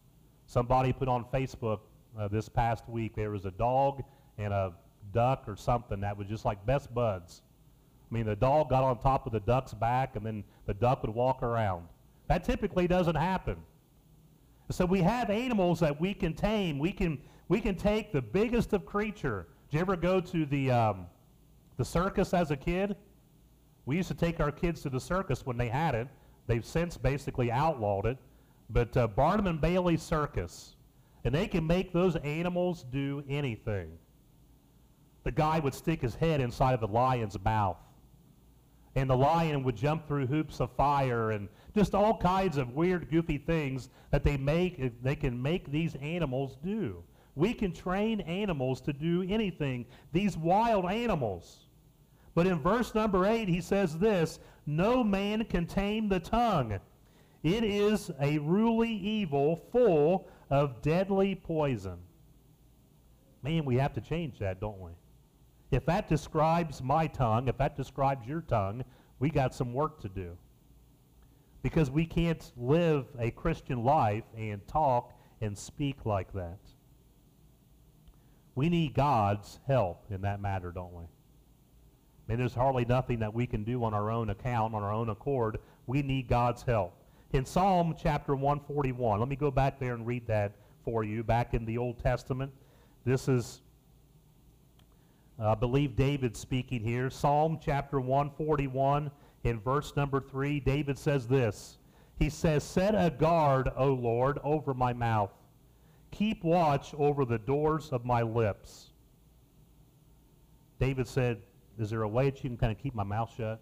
Somebody 0.47 0.93
put 0.93 1.07
on 1.07 1.25
Facebook 1.33 1.83
uh, 2.19 2.27
this 2.27 2.49
past 2.49 2.89
week 2.89 3.15
there 3.15 3.31
was 3.31 3.45
a 3.45 3.53
dog 3.53 4.03
and 4.39 4.53
a 4.53 4.73
duck 5.13 5.45
or 5.47 5.55
something 5.55 6.01
that 6.01 6.19
was 6.19 6.27
just 6.27 6.45
like 6.45 6.67
best 6.67 6.93
buds. 6.93 7.43
I 8.11 8.13
mean, 8.13 8.27
the 8.27 8.35
dog 8.35 8.71
got 8.71 8.83
on 8.83 8.99
top 8.99 9.25
of 9.25 9.33
the 9.33 9.39
duck's 9.39 9.73
back, 9.73 10.17
and 10.17 10.27
then 10.27 10.43
the 10.67 10.75
duck 10.75 11.03
would 11.03 11.15
walk 11.15 11.45
around. 11.45 11.87
That 12.29 12.45
typically 12.45 12.87
doesn't 12.87 13.15
happen. 13.15 13.57
So 14.71 14.85
we 14.85 15.01
have 15.03 15.31
animals 15.31 15.81
that 15.81 16.01
we 16.01 16.13
can 16.13 16.35
tame. 16.35 16.79
We 16.79 16.93
can, 16.93 17.19
we 17.49 17.61
can 17.61 17.77
take 17.77 18.13
the 18.13 18.23
biggest 18.23 18.73
of 18.73 18.85
creature. 18.85 19.47
Did 19.71 19.77
you 19.77 19.81
ever 19.81 19.97
go 19.97 20.21
to 20.21 20.47
the, 20.47 20.71
um, 20.71 21.07
the 21.77 21.85
circus 21.85 22.35
as 22.35 22.51
a 22.51 22.57
kid? 22.57 22.97
We 23.85 23.97
used 23.97 24.09
to 24.09 24.15
take 24.15 24.41
our 24.41 24.51
kids 24.51 24.83
to 24.83 24.91
the 24.91 25.01
circus 25.01 25.47
when 25.47 25.57
they 25.57 25.69
had 25.69 25.95
it. 25.95 26.09
They've 26.49 26.65
since 26.65 26.97
basically 26.97 27.53
outlawed 27.53 28.07
it. 28.07 28.19
But 28.71 28.97
uh, 28.97 29.07
Barnum 29.07 29.47
and 29.47 29.61
Bailey 29.61 29.97
Circus, 29.97 30.75
and 31.25 31.33
they 31.33 31.47
can 31.47 31.65
make 31.65 31.93
those 31.93 32.17
animals 32.17 32.85
do 32.91 33.23
anything. 33.29 33.93
The 35.23 35.31
guy 35.31 35.61
would 35.61 35.75
stick 35.75 36.03
his 36.03 36.17
head 36.17 36.41
inside 36.41 36.75
of 36.75 36.81
the 36.81 36.89
lion's 36.89 37.39
mouth 37.45 37.79
and 38.97 39.11
the 39.11 39.17
lion 39.17 39.63
would 39.63 39.77
jump 39.77 40.09
through 40.09 40.27
hoops 40.27 40.59
of 40.59 40.73
fire 40.73 41.31
and 41.33 41.49
just 41.75 41.95
all 41.95 42.17
kinds 42.17 42.57
of 42.57 42.75
weird, 42.75 43.11
goofy 43.11 43.37
things 43.37 43.91
that 44.11 44.25
they 44.25 44.39
make, 44.39 45.03
they 45.03 45.15
can 45.15 45.41
make 45.41 45.71
these 45.71 45.95
animals 45.97 46.57
do. 46.65 47.05
We 47.35 47.53
can 47.53 47.73
train 47.73 48.23
animals 48.23 48.81
to 48.81 48.95
do 48.95 49.23
anything, 49.29 49.85
these 50.13 50.39
wild 50.39 50.87
animals. 50.87 51.67
But 52.35 52.47
in 52.47 52.59
verse 52.59 52.95
number 52.95 53.27
8, 53.27 53.49
he 53.49 53.61
says 53.61 53.99
this 53.99 54.41
No 54.65 55.05
man 55.05 55.45
can 55.45 55.67
tame 55.67 56.09
the 56.09 56.21
tongue. 56.21 56.81
It 57.43 57.65
is 57.65 58.11
a 58.19 58.39
ruly 58.39 58.93
evil 58.93 59.57
full 59.71 60.27
of 60.49 60.81
deadly 60.81 61.35
poison. 61.35 61.99
Man, 63.43 63.67
we 63.67 63.77
have 63.77 63.93
to 63.93 64.01
change 64.01 64.39
that, 64.39 64.59
don't 64.59 64.81
we? 64.81 64.93
If 65.71 65.85
that 65.87 66.09
describes 66.09 66.83
my 66.83 67.07
tongue, 67.07 67.49
if 67.49 67.59
that 67.59 67.77
describes 67.77 68.27
your 68.27 68.41
tongue, 68.43 68.85
we 69.19 69.31
got 69.31 69.55
some 69.55 69.73
work 69.73 70.01
to 70.01 70.09
do. 70.09 70.37
Because 71.63 71.91
we 71.91 72.07
can't 72.07 72.53
live 72.57 73.07
a 73.19 73.31
Christian 73.33 73.83
life 73.83 74.25
and 74.37 74.67
talk 74.69 75.13
and 75.41 75.57
speak 75.57 76.07
like 76.07 76.33
that. 76.35 76.59
We 78.55 78.69
need 78.69 78.95
God's 78.95 79.59
help 79.67 80.05
in 80.11 80.23
that 80.23 80.41
matter, 80.41 80.71
don't 80.71 80.93
we? 80.93 81.05
I 81.05 81.09
mean, 82.29 82.39
there's 82.39 82.55
hardly 82.55 82.85
nothing 82.85 83.19
that 83.21 83.35
we 83.35 83.47
can 83.47 83.65
do 83.65 83.85
on 83.85 83.95
our 83.95 84.11
own 84.11 84.31
account, 84.31 84.75
on 84.75 84.83
our 84.83 84.93
own 84.93 85.11
accord. 85.11 85.59
We 85.87 86.03
need 86.03 86.29
God's 86.29 86.63
help. 86.63 86.95
In 87.33 87.45
Psalm 87.45 87.95
chapter 88.01 88.35
141, 88.35 89.21
let 89.21 89.29
me 89.29 89.37
go 89.37 89.51
back 89.51 89.79
there 89.79 89.95
and 89.95 90.07
read 90.07 90.27
that 90.27 90.53
for 90.85 91.05
you, 91.05 91.23
back 91.23 91.55
in 91.55 91.65
the 91.65 91.77
Old 91.77 91.99
Testament. 91.99 92.53
This 93.05 93.29
is 93.29 93.61
I 95.39 95.55
believe 95.55 95.97
David 95.97 96.37
speaking 96.37 96.83
here. 96.83 97.11
Psalm 97.11 97.59
chapter 97.63 98.01
141 98.01 99.11
in 99.45 99.61
verse 99.61 99.95
number 99.95 100.21
3, 100.21 100.61
David 100.61 100.99
says 100.99 101.27
this. 101.29 101.79
He 102.19 102.31
says, 102.31 102.65
Set 102.65 102.95
a 102.95 103.11
guard, 103.11 103.71
O 103.77 103.89
Lord, 103.93 104.39
over 104.43 104.73
my 104.73 104.93
mouth. 104.93 105.31
Keep 106.11 106.43
watch 106.45 106.95
over 106.95 107.25
the 107.27 107.39
doors 107.39 107.91
of 107.91 108.07
my 108.07 108.23
lips. 108.23 108.93
David 110.81 111.07
said, 111.07 111.43
Is 111.79 111.91
there 111.91 112.03
a 112.03 112.09
way 112.09 112.31
that 112.31 112.43
you 112.43 112.49
can 112.49 112.57
kind 112.57 112.73
of 112.73 112.79
keep 112.79 112.95
my 112.95 113.05
mouth 113.05 113.31
shut? 113.37 113.61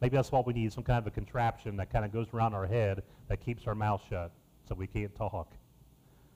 Maybe 0.00 0.14
that's 0.16 0.30
what 0.30 0.46
we 0.46 0.52
need, 0.52 0.72
some 0.72 0.84
kind 0.84 0.98
of 0.98 1.06
a 1.06 1.10
contraption 1.10 1.76
that 1.78 1.90
kind 1.90 2.04
of 2.04 2.12
goes 2.12 2.26
around 2.32 2.54
our 2.54 2.66
head 2.66 3.02
that 3.28 3.40
keeps 3.40 3.66
our 3.66 3.74
mouth 3.74 4.02
shut 4.08 4.30
so 4.68 4.74
we 4.76 4.86
can't 4.86 5.14
talk. 5.16 5.52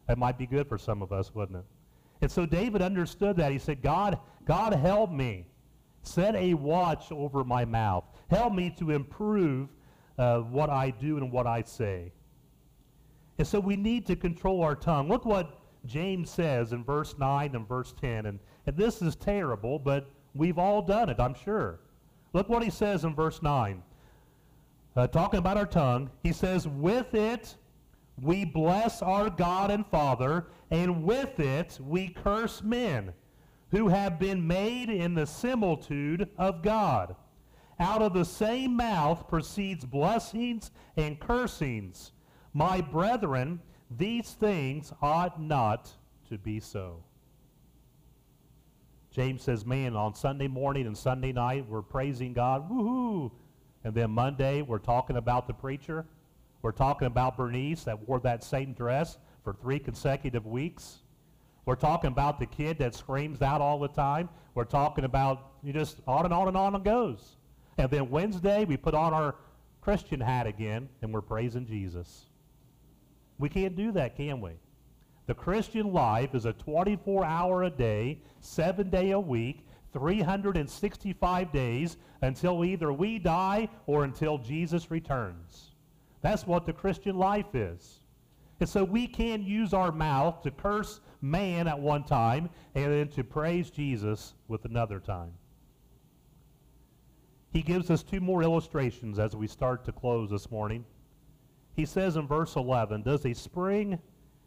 That 0.08 0.18
might 0.18 0.38
be 0.38 0.46
good 0.46 0.66
for 0.66 0.78
some 0.78 1.02
of 1.02 1.12
us, 1.12 1.32
wouldn't 1.34 1.58
it? 1.58 1.64
And 2.22 2.30
so 2.30 2.46
David 2.46 2.82
understood 2.82 3.36
that. 3.36 3.52
He 3.52 3.58
said, 3.58 3.82
God, 3.82 4.18
God 4.44 4.74
help 4.74 5.10
me. 5.10 5.46
Set 6.02 6.34
a 6.34 6.54
watch 6.54 7.12
over 7.12 7.44
my 7.44 7.64
mouth. 7.64 8.04
Help 8.28 8.52
me 8.54 8.70
to 8.78 8.90
improve 8.90 9.68
uh, 10.18 10.40
what 10.40 10.70
I 10.70 10.90
do 10.90 11.16
and 11.16 11.30
what 11.32 11.46
I 11.46 11.62
say. 11.62 12.12
And 13.38 13.46
so 13.46 13.58
we 13.58 13.76
need 13.76 14.06
to 14.06 14.16
control 14.16 14.62
our 14.62 14.74
tongue. 14.74 15.08
Look 15.08 15.24
what 15.24 15.58
James 15.86 16.30
says 16.30 16.72
in 16.72 16.84
verse 16.84 17.14
9 17.18 17.54
and 17.54 17.66
verse 17.66 17.94
10. 18.00 18.26
And, 18.26 18.38
and 18.66 18.76
this 18.76 19.00
is 19.00 19.16
terrible, 19.16 19.78
but 19.78 20.10
we've 20.34 20.58
all 20.58 20.82
done 20.82 21.08
it, 21.08 21.18
I'm 21.18 21.34
sure. 21.34 21.80
Look 22.32 22.48
what 22.48 22.62
he 22.62 22.70
says 22.70 23.04
in 23.04 23.14
verse 23.14 23.42
9. 23.42 23.82
Uh, 24.96 25.06
talking 25.06 25.38
about 25.38 25.56
our 25.56 25.66
tongue, 25.66 26.10
he 26.22 26.32
says, 26.32 26.68
With 26.68 27.14
it 27.14 27.56
we 28.22 28.44
bless 28.44 29.02
our 29.02 29.30
God 29.30 29.70
and 29.70 29.86
Father, 29.86 30.46
and 30.70 31.04
with 31.04 31.40
it 31.40 31.78
we 31.80 32.08
curse 32.08 32.62
men 32.62 33.12
who 33.70 33.88
have 33.88 34.18
been 34.18 34.46
made 34.46 34.90
in 34.90 35.14
the 35.14 35.26
similitude 35.26 36.28
of 36.36 36.62
God. 36.62 37.14
Out 37.78 38.02
of 38.02 38.12
the 38.12 38.24
same 38.24 38.76
mouth 38.76 39.28
proceeds 39.28 39.84
blessings 39.84 40.70
and 40.96 41.18
cursings. 41.18 42.12
My 42.52 42.80
brethren, 42.80 43.60
these 43.96 44.32
things 44.32 44.92
ought 45.00 45.40
not 45.40 45.90
to 46.28 46.36
be 46.36 46.60
so. 46.60 47.02
James 49.10 49.42
says, 49.42 49.64
man, 49.64 49.96
on 49.96 50.14
Sunday 50.14 50.46
morning 50.46 50.86
and 50.86 50.96
Sunday 50.96 51.32
night, 51.32 51.66
we're 51.68 51.82
praising 51.82 52.32
God, 52.32 52.70
woohoo. 52.70 53.30
And 53.82 53.94
then 53.94 54.10
Monday, 54.10 54.62
we're 54.62 54.78
talking 54.78 55.16
about 55.16 55.46
the 55.46 55.54
preacher. 55.54 56.06
We're 56.62 56.72
talking 56.72 57.06
about 57.06 57.36
Bernice 57.36 57.84
that 57.84 58.06
wore 58.08 58.20
that 58.20 58.44
same 58.44 58.72
dress 58.72 59.16
for 59.42 59.52
three 59.52 59.78
consecutive 59.78 60.46
weeks. 60.46 60.98
We're 61.66 61.76
talking 61.76 62.08
about 62.08 62.38
the 62.38 62.46
kid 62.46 62.78
that 62.78 62.94
screams 62.94 63.42
out 63.42 63.60
all 63.60 63.78
the 63.78 63.88
time. 63.88 64.28
We're 64.54 64.64
talking 64.64 65.04
about 65.04 65.52
you 65.62 65.72
just 65.72 66.00
on 66.06 66.24
and 66.24 66.34
on 66.34 66.48
and 66.48 66.56
on 66.56 66.74
it 66.74 66.84
goes. 66.84 67.36
And 67.78 67.90
then 67.90 68.10
Wednesday 68.10 68.64
we 68.64 68.76
put 68.76 68.94
on 68.94 69.14
our 69.14 69.36
Christian 69.80 70.20
hat 70.20 70.46
again 70.46 70.88
and 71.02 71.12
we're 71.12 71.20
praising 71.20 71.66
Jesus. 71.66 72.26
We 73.38 73.48
can't 73.48 73.76
do 73.76 73.92
that, 73.92 74.16
can 74.16 74.40
we? 74.40 74.52
The 75.26 75.34
Christian 75.34 75.92
life 75.92 76.34
is 76.34 76.44
a 76.44 76.52
24 76.52 77.24
hour 77.24 77.62
a 77.62 77.70
day, 77.70 78.20
7 78.40 78.90
day 78.90 79.12
a 79.12 79.20
week, 79.20 79.66
365 79.92 81.52
days 81.52 81.96
until 82.22 82.64
either 82.64 82.92
we 82.92 83.18
die 83.18 83.68
or 83.86 84.04
until 84.04 84.38
Jesus 84.38 84.90
returns. 84.90 85.70
That's 86.20 86.46
what 86.46 86.66
the 86.66 86.72
Christian 86.72 87.16
life 87.16 87.54
is. 87.54 87.99
And 88.60 88.68
so 88.68 88.84
we 88.84 89.06
can 89.06 89.42
use 89.42 89.72
our 89.72 89.90
mouth 89.90 90.42
to 90.42 90.50
curse 90.50 91.00
man 91.22 91.66
at 91.66 91.80
one 91.80 92.04
time 92.04 92.50
and 92.74 92.92
then 92.92 93.08
to 93.08 93.24
praise 93.24 93.70
Jesus 93.70 94.34
with 94.48 94.66
another 94.66 95.00
time. 95.00 95.32
He 97.52 97.62
gives 97.62 97.90
us 97.90 98.02
two 98.02 98.20
more 98.20 98.42
illustrations 98.42 99.18
as 99.18 99.34
we 99.34 99.46
start 99.46 99.84
to 99.86 99.92
close 99.92 100.30
this 100.30 100.50
morning. 100.50 100.84
He 101.74 101.86
says 101.86 102.16
in 102.16 102.28
verse 102.28 102.54
11, 102.54 103.02
Does 103.02 103.24
a 103.24 103.32
spring 103.32 103.98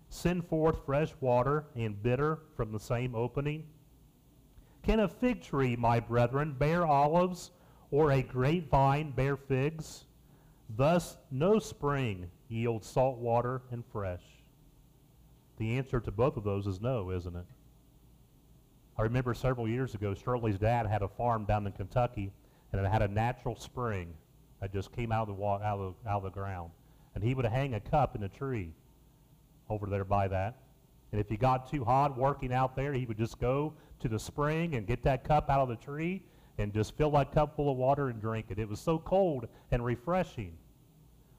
send 0.09 0.47
forth 0.47 0.85
fresh 0.85 1.13
water 1.19 1.65
and 1.75 2.01
bitter 2.01 2.39
from 2.55 2.71
the 2.71 2.79
same 2.79 3.15
opening? 3.15 3.65
Can 4.83 4.99
a 4.99 5.07
fig 5.07 5.41
tree, 5.41 5.75
my 5.75 5.99
brethren, 5.99 6.55
bear 6.57 6.85
olives, 6.85 7.51
or 7.89 8.11
a 8.11 8.21
grapevine 8.21 9.11
bear 9.11 9.35
figs? 9.35 10.05
Thus, 10.69 11.17
no 11.31 11.57
spring 11.59 12.29
yields 12.53 12.87
salt 12.87 13.17
water 13.17 13.61
and 13.71 13.83
fresh. 13.91 14.21
The 15.57 15.77
answer 15.77 15.99
to 15.99 16.11
both 16.11 16.37
of 16.37 16.43
those 16.43 16.67
is 16.67 16.79
no, 16.79 17.11
isn't 17.11 17.35
it? 17.35 17.45
I 18.97 19.01
remember 19.01 19.33
several 19.33 19.67
years 19.67 19.95
ago, 19.95 20.13
Shirley's 20.13 20.59
dad 20.59 20.85
had 20.85 21.01
a 21.01 21.07
farm 21.07 21.45
down 21.45 21.65
in 21.65 21.73
Kentucky, 21.73 22.31
and 22.71 22.85
it 22.85 22.89
had 22.89 23.01
a 23.01 23.07
natural 23.07 23.55
spring 23.55 24.13
that 24.61 24.71
just 24.71 24.91
came 24.91 25.11
out 25.11 25.29
of 25.29 25.37
the, 25.37 25.43
out 25.43 25.79
of 25.79 25.95
out 26.07 26.17
of 26.17 26.23
the 26.23 26.29
ground. 26.29 26.71
And 27.15 27.23
he 27.23 27.33
would 27.33 27.45
hang 27.45 27.73
a 27.73 27.79
cup 27.79 28.15
in 28.15 28.23
a 28.23 28.29
tree 28.29 28.71
over 29.69 29.87
there 29.87 30.05
by 30.05 30.27
that. 30.27 30.57
And 31.11 31.19
if 31.19 31.29
he 31.29 31.37
got 31.37 31.69
too 31.69 31.83
hot 31.83 32.17
working 32.17 32.53
out 32.53 32.75
there, 32.75 32.93
he 32.93 33.05
would 33.05 33.17
just 33.17 33.39
go 33.39 33.73
to 33.99 34.07
the 34.07 34.19
spring 34.19 34.75
and 34.75 34.87
get 34.87 35.03
that 35.03 35.23
cup 35.23 35.49
out 35.49 35.59
of 35.59 35.69
the 35.69 35.75
tree 35.75 36.23
and 36.57 36.73
just 36.73 36.95
fill 36.97 37.11
that 37.11 37.31
cup 37.31 37.55
full 37.55 37.71
of 37.71 37.77
water 37.77 38.09
and 38.09 38.21
drink 38.21 38.47
it. 38.49 38.59
It 38.59 38.67
was 38.67 38.79
so 38.79 38.99
cold 38.99 39.47
and 39.71 39.83
refreshing. 39.83 40.57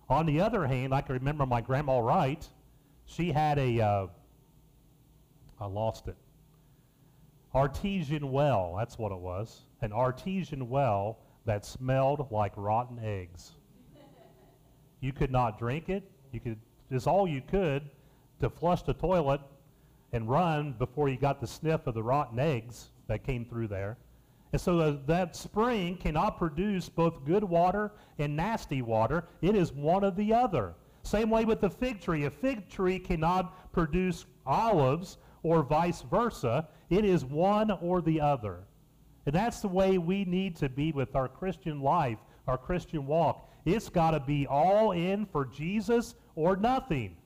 On 0.08 0.26
the 0.26 0.40
other 0.40 0.66
hand, 0.66 0.94
I 0.94 1.00
can 1.00 1.14
remember 1.14 1.46
my 1.46 1.60
grandma 1.60 1.98
Wright. 1.98 2.46
She 3.06 3.32
had 3.32 3.58
a, 3.58 3.80
uh, 3.80 4.06
I 5.60 5.66
lost 5.66 6.08
it, 6.08 6.16
artesian 7.54 8.30
well. 8.30 8.74
That's 8.78 8.98
what 8.98 9.12
it 9.12 9.18
was. 9.18 9.62
An 9.80 9.92
artesian 9.92 10.68
well 10.68 11.18
that 11.44 11.64
smelled 11.64 12.26
like 12.30 12.52
rotten 12.56 12.98
eggs. 13.02 13.52
You 15.00 15.12
could 15.12 15.30
not 15.30 15.58
drink 15.58 15.88
it. 15.88 16.02
You 16.32 16.40
could, 16.40 16.58
it's 16.90 17.06
all 17.06 17.28
you 17.28 17.42
could 17.42 17.82
to 18.40 18.50
flush 18.50 18.82
the 18.82 18.94
toilet 18.94 19.40
and 20.12 20.28
run 20.28 20.72
before 20.78 21.08
you 21.08 21.16
got 21.16 21.40
the 21.40 21.46
sniff 21.46 21.86
of 21.86 21.94
the 21.94 22.02
rotten 22.02 22.38
eggs 22.38 22.90
that 23.08 23.24
came 23.24 23.44
through 23.44 23.68
there. 23.68 23.96
And 24.54 24.60
so 24.60 24.76
the, 24.76 25.00
that 25.06 25.34
spring 25.34 25.96
cannot 25.96 26.38
produce 26.38 26.88
both 26.88 27.24
good 27.24 27.42
water 27.42 27.90
and 28.20 28.36
nasty 28.36 28.82
water. 28.82 29.24
It 29.42 29.56
is 29.56 29.72
one 29.72 30.04
or 30.04 30.12
the 30.12 30.32
other. 30.32 30.76
Same 31.02 31.28
way 31.28 31.44
with 31.44 31.60
the 31.60 31.68
fig 31.68 32.00
tree. 32.00 32.26
A 32.26 32.30
fig 32.30 32.68
tree 32.68 33.00
cannot 33.00 33.72
produce 33.72 34.26
olives 34.46 35.18
or 35.42 35.64
vice 35.64 36.02
versa. 36.02 36.68
It 36.88 37.04
is 37.04 37.24
one 37.24 37.72
or 37.72 38.00
the 38.00 38.20
other. 38.20 38.60
And 39.26 39.34
that's 39.34 39.58
the 39.58 39.66
way 39.66 39.98
we 39.98 40.24
need 40.24 40.54
to 40.58 40.68
be 40.68 40.92
with 40.92 41.16
our 41.16 41.26
Christian 41.26 41.80
life, 41.80 42.18
our 42.46 42.56
Christian 42.56 43.08
walk. 43.08 43.50
It's 43.64 43.88
got 43.88 44.12
to 44.12 44.20
be 44.20 44.46
all 44.46 44.92
in 44.92 45.26
for 45.26 45.46
Jesus 45.46 46.14
or 46.36 46.54
nothing. 46.54 47.16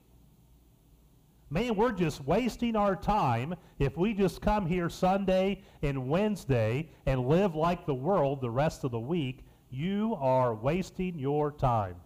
Man, 1.51 1.77
we're 1.77 1.93
just 1.93 2.23
wasting 2.25 2.77
our 2.77 2.95
time 2.95 3.55
if 3.79 3.97
we 3.97 4.13
just 4.13 4.43
come 4.43 4.67
here 4.67 4.91
Sunday 4.91 5.63
and 5.81 6.09
Wednesday 6.09 6.91
and 7.07 7.27
live 7.27 7.55
like 7.55 7.87
the 7.87 7.95
world 7.95 8.43
the 8.43 8.51
rest 8.51 8.85
of 8.85 8.91
the 8.91 9.01
week. 9.01 9.47
You 9.71 10.17
are 10.21 10.55
wasting 10.55 11.19
your 11.19 11.51
time 11.51 11.97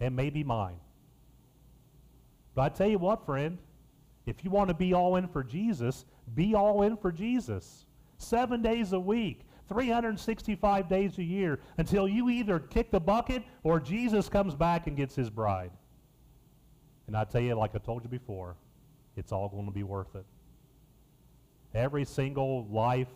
and 0.00 0.16
maybe 0.16 0.42
mine. 0.42 0.78
But 2.56 2.62
I 2.62 2.68
tell 2.70 2.88
you 2.88 2.98
what, 2.98 3.24
friend, 3.24 3.58
if 4.26 4.42
you 4.44 4.50
want 4.50 4.68
to 4.68 4.74
be 4.74 4.92
all 4.92 5.16
in 5.16 5.28
for 5.28 5.44
Jesus, 5.44 6.04
be 6.34 6.54
all 6.54 6.82
in 6.82 6.96
for 6.96 7.12
Jesus. 7.12 7.86
Seven 8.18 8.60
days 8.60 8.92
a 8.92 8.98
week, 8.98 9.42
365 9.68 10.88
days 10.88 11.18
a 11.18 11.22
year, 11.22 11.60
until 11.78 12.08
you 12.08 12.28
either 12.28 12.58
kick 12.58 12.90
the 12.90 12.98
bucket 12.98 13.44
or 13.62 13.78
Jesus 13.78 14.28
comes 14.28 14.56
back 14.56 14.88
and 14.88 14.96
gets 14.96 15.14
his 15.14 15.30
bride. 15.30 15.70
And 17.06 17.16
I 17.16 17.24
tell 17.24 17.40
you, 17.40 17.54
like 17.54 17.74
I 17.74 17.78
told 17.78 18.02
you 18.02 18.08
before, 18.08 18.56
it's 19.16 19.32
all 19.32 19.48
going 19.48 19.66
to 19.66 19.72
be 19.72 19.82
worth 19.82 20.14
it. 20.14 20.24
Every 21.74 22.04
single 22.04 22.66
life 22.66 23.08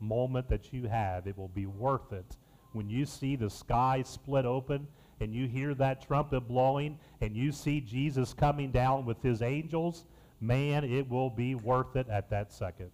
moment 0.00 0.48
that 0.48 0.72
you 0.72 0.88
have, 0.88 1.26
it 1.26 1.36
will 1.36 1.48
be 1.48 1.66
worth 1.66 2.12
it 2.12 2.36
when 2.72 2.88
you 2.88 3.04
see 3.04 3.36
the 3.36 3.50
sky 3.50 4.02
split 4.04 4.44
open 4.44 4.86
and 5.20 5.34
you 5.34 5.46
hear 5.46 5.74
that 5.74 6.06
trumpet 6.06 6.42
blowing 6.42 6.98
and 7.20 7.36
you 7.36 7.52
see 7.52 7.80
Jesus 7.80 8.34
coming 8.34 8.70
down 8.70 9.04
with 9.04 9.22
his 9.22 9.42
angels, 9.42 10.06
man, 10.40 10.84
it 10.84 11.08
will 11.08 11.30
be 11.30 11.54
worth 11.54 11.96
it 11.96 12.08
at 12.08 12.30
that 12.30 12.52
second. 12.52 12.90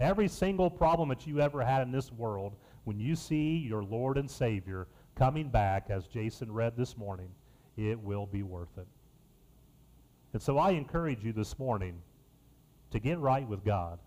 Every 0.00 0.28
single 0.28 0.70
problem 0.70 1.10
that 1.10 1.26
you 1.26 1.40
ever 1.40 1.62
had 1.62 1.82
in 1.82 1.92
this 1.92 2.10
world, 2.10 2.54
when 2.84 2.98
you 2.98 3.14
see 3.14 3.58
your 3.58 3.84
Lord 3.84 4.16
and 4.16 4.30
Savior 4.30 4.88
coming 5.14 5.50
back, 5.50 5.86
as 5.90 6.06
Jason 6.06 6.50
read 6.50 6.76
this 6.76 6.96
morning, 6.96 7.28
it 7.76 8.00
will 8.00 8.26
be 8.26 8.42
worth 8.42 8.78
it. 8.78 8.86
And 10.32 10.40
so 10.40 10.58
I 10.58 10.70
encourage 10.70 11.24
you 11.24 11.32
this 11.32 11.58
morning 11.58 12.00
to 12.90 12.98
get 12.98 13.18
right 13.18 13.46
with 13.48 13.64
God. 13.64 13.98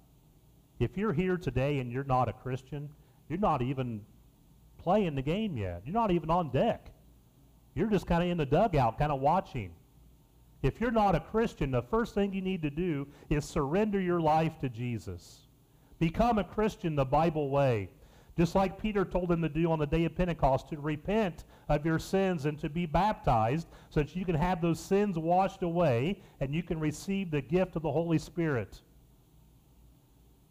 If 0.79 0.97
you're 0.97 1.13
here 1.13 1.37
today 1.37 1.79
and 1.79 1.91
you're 1.91 2.03
not 2.03 2.29
a 2.29 2.33
Christian, 2.33 2.89
you're 3.29 3.39
not 3.39 3.61
even 3.61 4.01
playing 4.77 5.15
the 5.15 5.21
game 5.21 5.57
yet. 5.57 5.81
You're 5.85 5.93
not 5.93 6.11
even 6.11 6.29
on 6.29 6.49
deck. 6.49 6.91
You're 7.75 7.89
just 7.89 8.05
kind 8.05 8.23
of 8.23 8.29
in 8.29 8.37
the 8.37 8.45
dugout, 8.45 8.97
kind 8.97 9.11
of 9.11 9.19
watching. 9.19 9.71
If 10.61 10.79
you're 10.79 10.91
not 10.91 11.15
a 11.15 11.19
Christian, 11.19 11.71
the 11.71 11.81
first 11.81 12.13
thing 12.13 12.33
you 12.33 12.41
need 12.41 12.61
to 12.61 12.69
do 12.69 13.07
is 13.29 13.45
surrender 13.45 13.99
your 13.99 14.21
life 14.21 14.59
to 14.61 14.69
Jesus. 14.69 15.47
Become 15.99 16.39
a 16.39 16.43
Christian 16.43 16.95
the 16.95 17.05
Bible 17.05 17.49
way. 17.49 17.89
Just 18.35 18.55
like 18.55 18.81
Peter 18.81 19.05
told 19.05 19.29
them 19.29 19.41
to 19.43 19.49
do 19.49 19.71
on 19.71 19.77
the 19.77 19.85
day 19.85 20.05
of 20.05 20.15
Pentecost, 20.15 20.69
to 20.69 20.77
repent 20.77 21.43
of 21.69 21.85
your 21.85 21.99
sins 21.99 22.45
and 22.45 22.59
to 22.59 22.69
be 22.69 22.85
baptized 22.85 23.67
so 23.89 23.99
that 23.99 24.15
you 24.15 24.25
can 24.25 24.35
have 24.35 24.59
those 24.59 24.79
sins 24.79 25.19
washed 25.19 25.61
away 25.61 26.21
and 26.39 26.53
you 26.53 26.63
can 26.63 26.79
receive 26.79 27.29
the 27.29 27.41
gift 27.41 27.75
of 27.75 27.83
the 27.83 27.91
Holy 27.91 28.17
Spirit. 28.17 28.81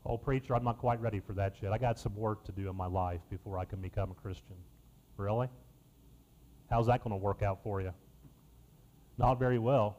Oh, 0.06 0.16
preacher, 0.16 0.54
I'm 0.54 0.64
not 0.64 0.78
quite 0.78 1.00
ready 1.00 1.20
for 1.20 1.32
that 1.34 1.56
yet. 1.60 1.72
I 1.72 1.78
got 1.78 1.98
some 1.98 2.14
work 2.14 2.44
to 2.44 2.52
do 2.52 2.68
in 2.68 2.76
my 2.76 2.86
life 2.86 3.20
before 3.30 3.58
I 3.58 3.64
can 3.64 3.80
become 3.80 4.10
a 4.10 4.14
Christian. 4.14 4.56
Really? 5.16 5.48
How's 6.70 6.86
that 6.86 7.02
going 7.02 7.12
to 7.12 7.16
work 7.16 7.42
out 7.42 7.62
for 7.62 7.80
you? 7.80 7.92
Not 9.18 9.38
very 9.38 9.58
well. 9.58 9.98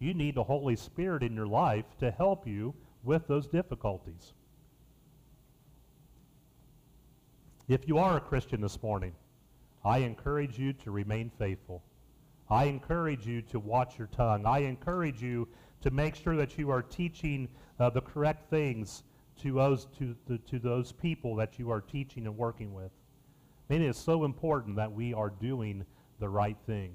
You 0.00 0.14
need 0.14 0.34
the 0.34 0.44
Holy 0.44 0.76
Spirit 0.76 1.22
in 1.22 1.34
your 1.34 1.46
life 1.46 1.84
to 1.98 2.10
help 2.10 2.46
you 2.46 2.74
with 3.02 3.26
those 3.26 3.46
difficulties. 3.48 4.32
If 7.68 7.86
you 7.86 7.98
are 7.98 8.16
a 8.16 8.20
Christian 8.20 8.62
this 8.62 8.82
morning, 8.82 9.12
I 9.84 9.98
encourage 9.98 10.58
you 10.58 10.72
to 10.72 10.90
remain 10.90 11.30
faithful. 11.38 11.82
I 12.48 12.64
encourage 12.64 13.26
you 13.26 13.42
to 13.42 13.60
watch 13.60 13.98
your 13.98 14.06
tongue. 14.06 14.46
I 14.46 14.60
encourage 14.60 15.20
you 15.20 15.46
to 15.82 15.90
make 15.90 16.14
sure 16.14 16.34
that 16.36 16.56
you 16.56 16.70
are 16.70 16.80
teaching 16.80 17.46
uh, 17.78 17.90
the 17.90 18.00
correct 18.00 18.48
things 18.48 19.02
to 19.42 19.52
those, 19.52 19.86
to, 19.98 20.16
to, 20.28 20.38
to 20.38 20.58
those 20.58 20.92
people 20.92 21.36
that 21.36 21.58
you 21.58 21.70
are 21.70 21.82
teaching 21.82 22.26
and 22.26 22.38
working 22.38 22.72
with. 22.72 22.90
I 23.68 23.74
mean, 23.74 23.82
It 23.82 23.88
is 23.90 23.98
so 23.98 24.24
important 24.24 24.76
that 24.76 24.90
we 24.90 25.12
are 25.12 25.28
doing 25.28 25.84
the 26.20 26.28
right 26.30 26.56
thing. 26.66 26.94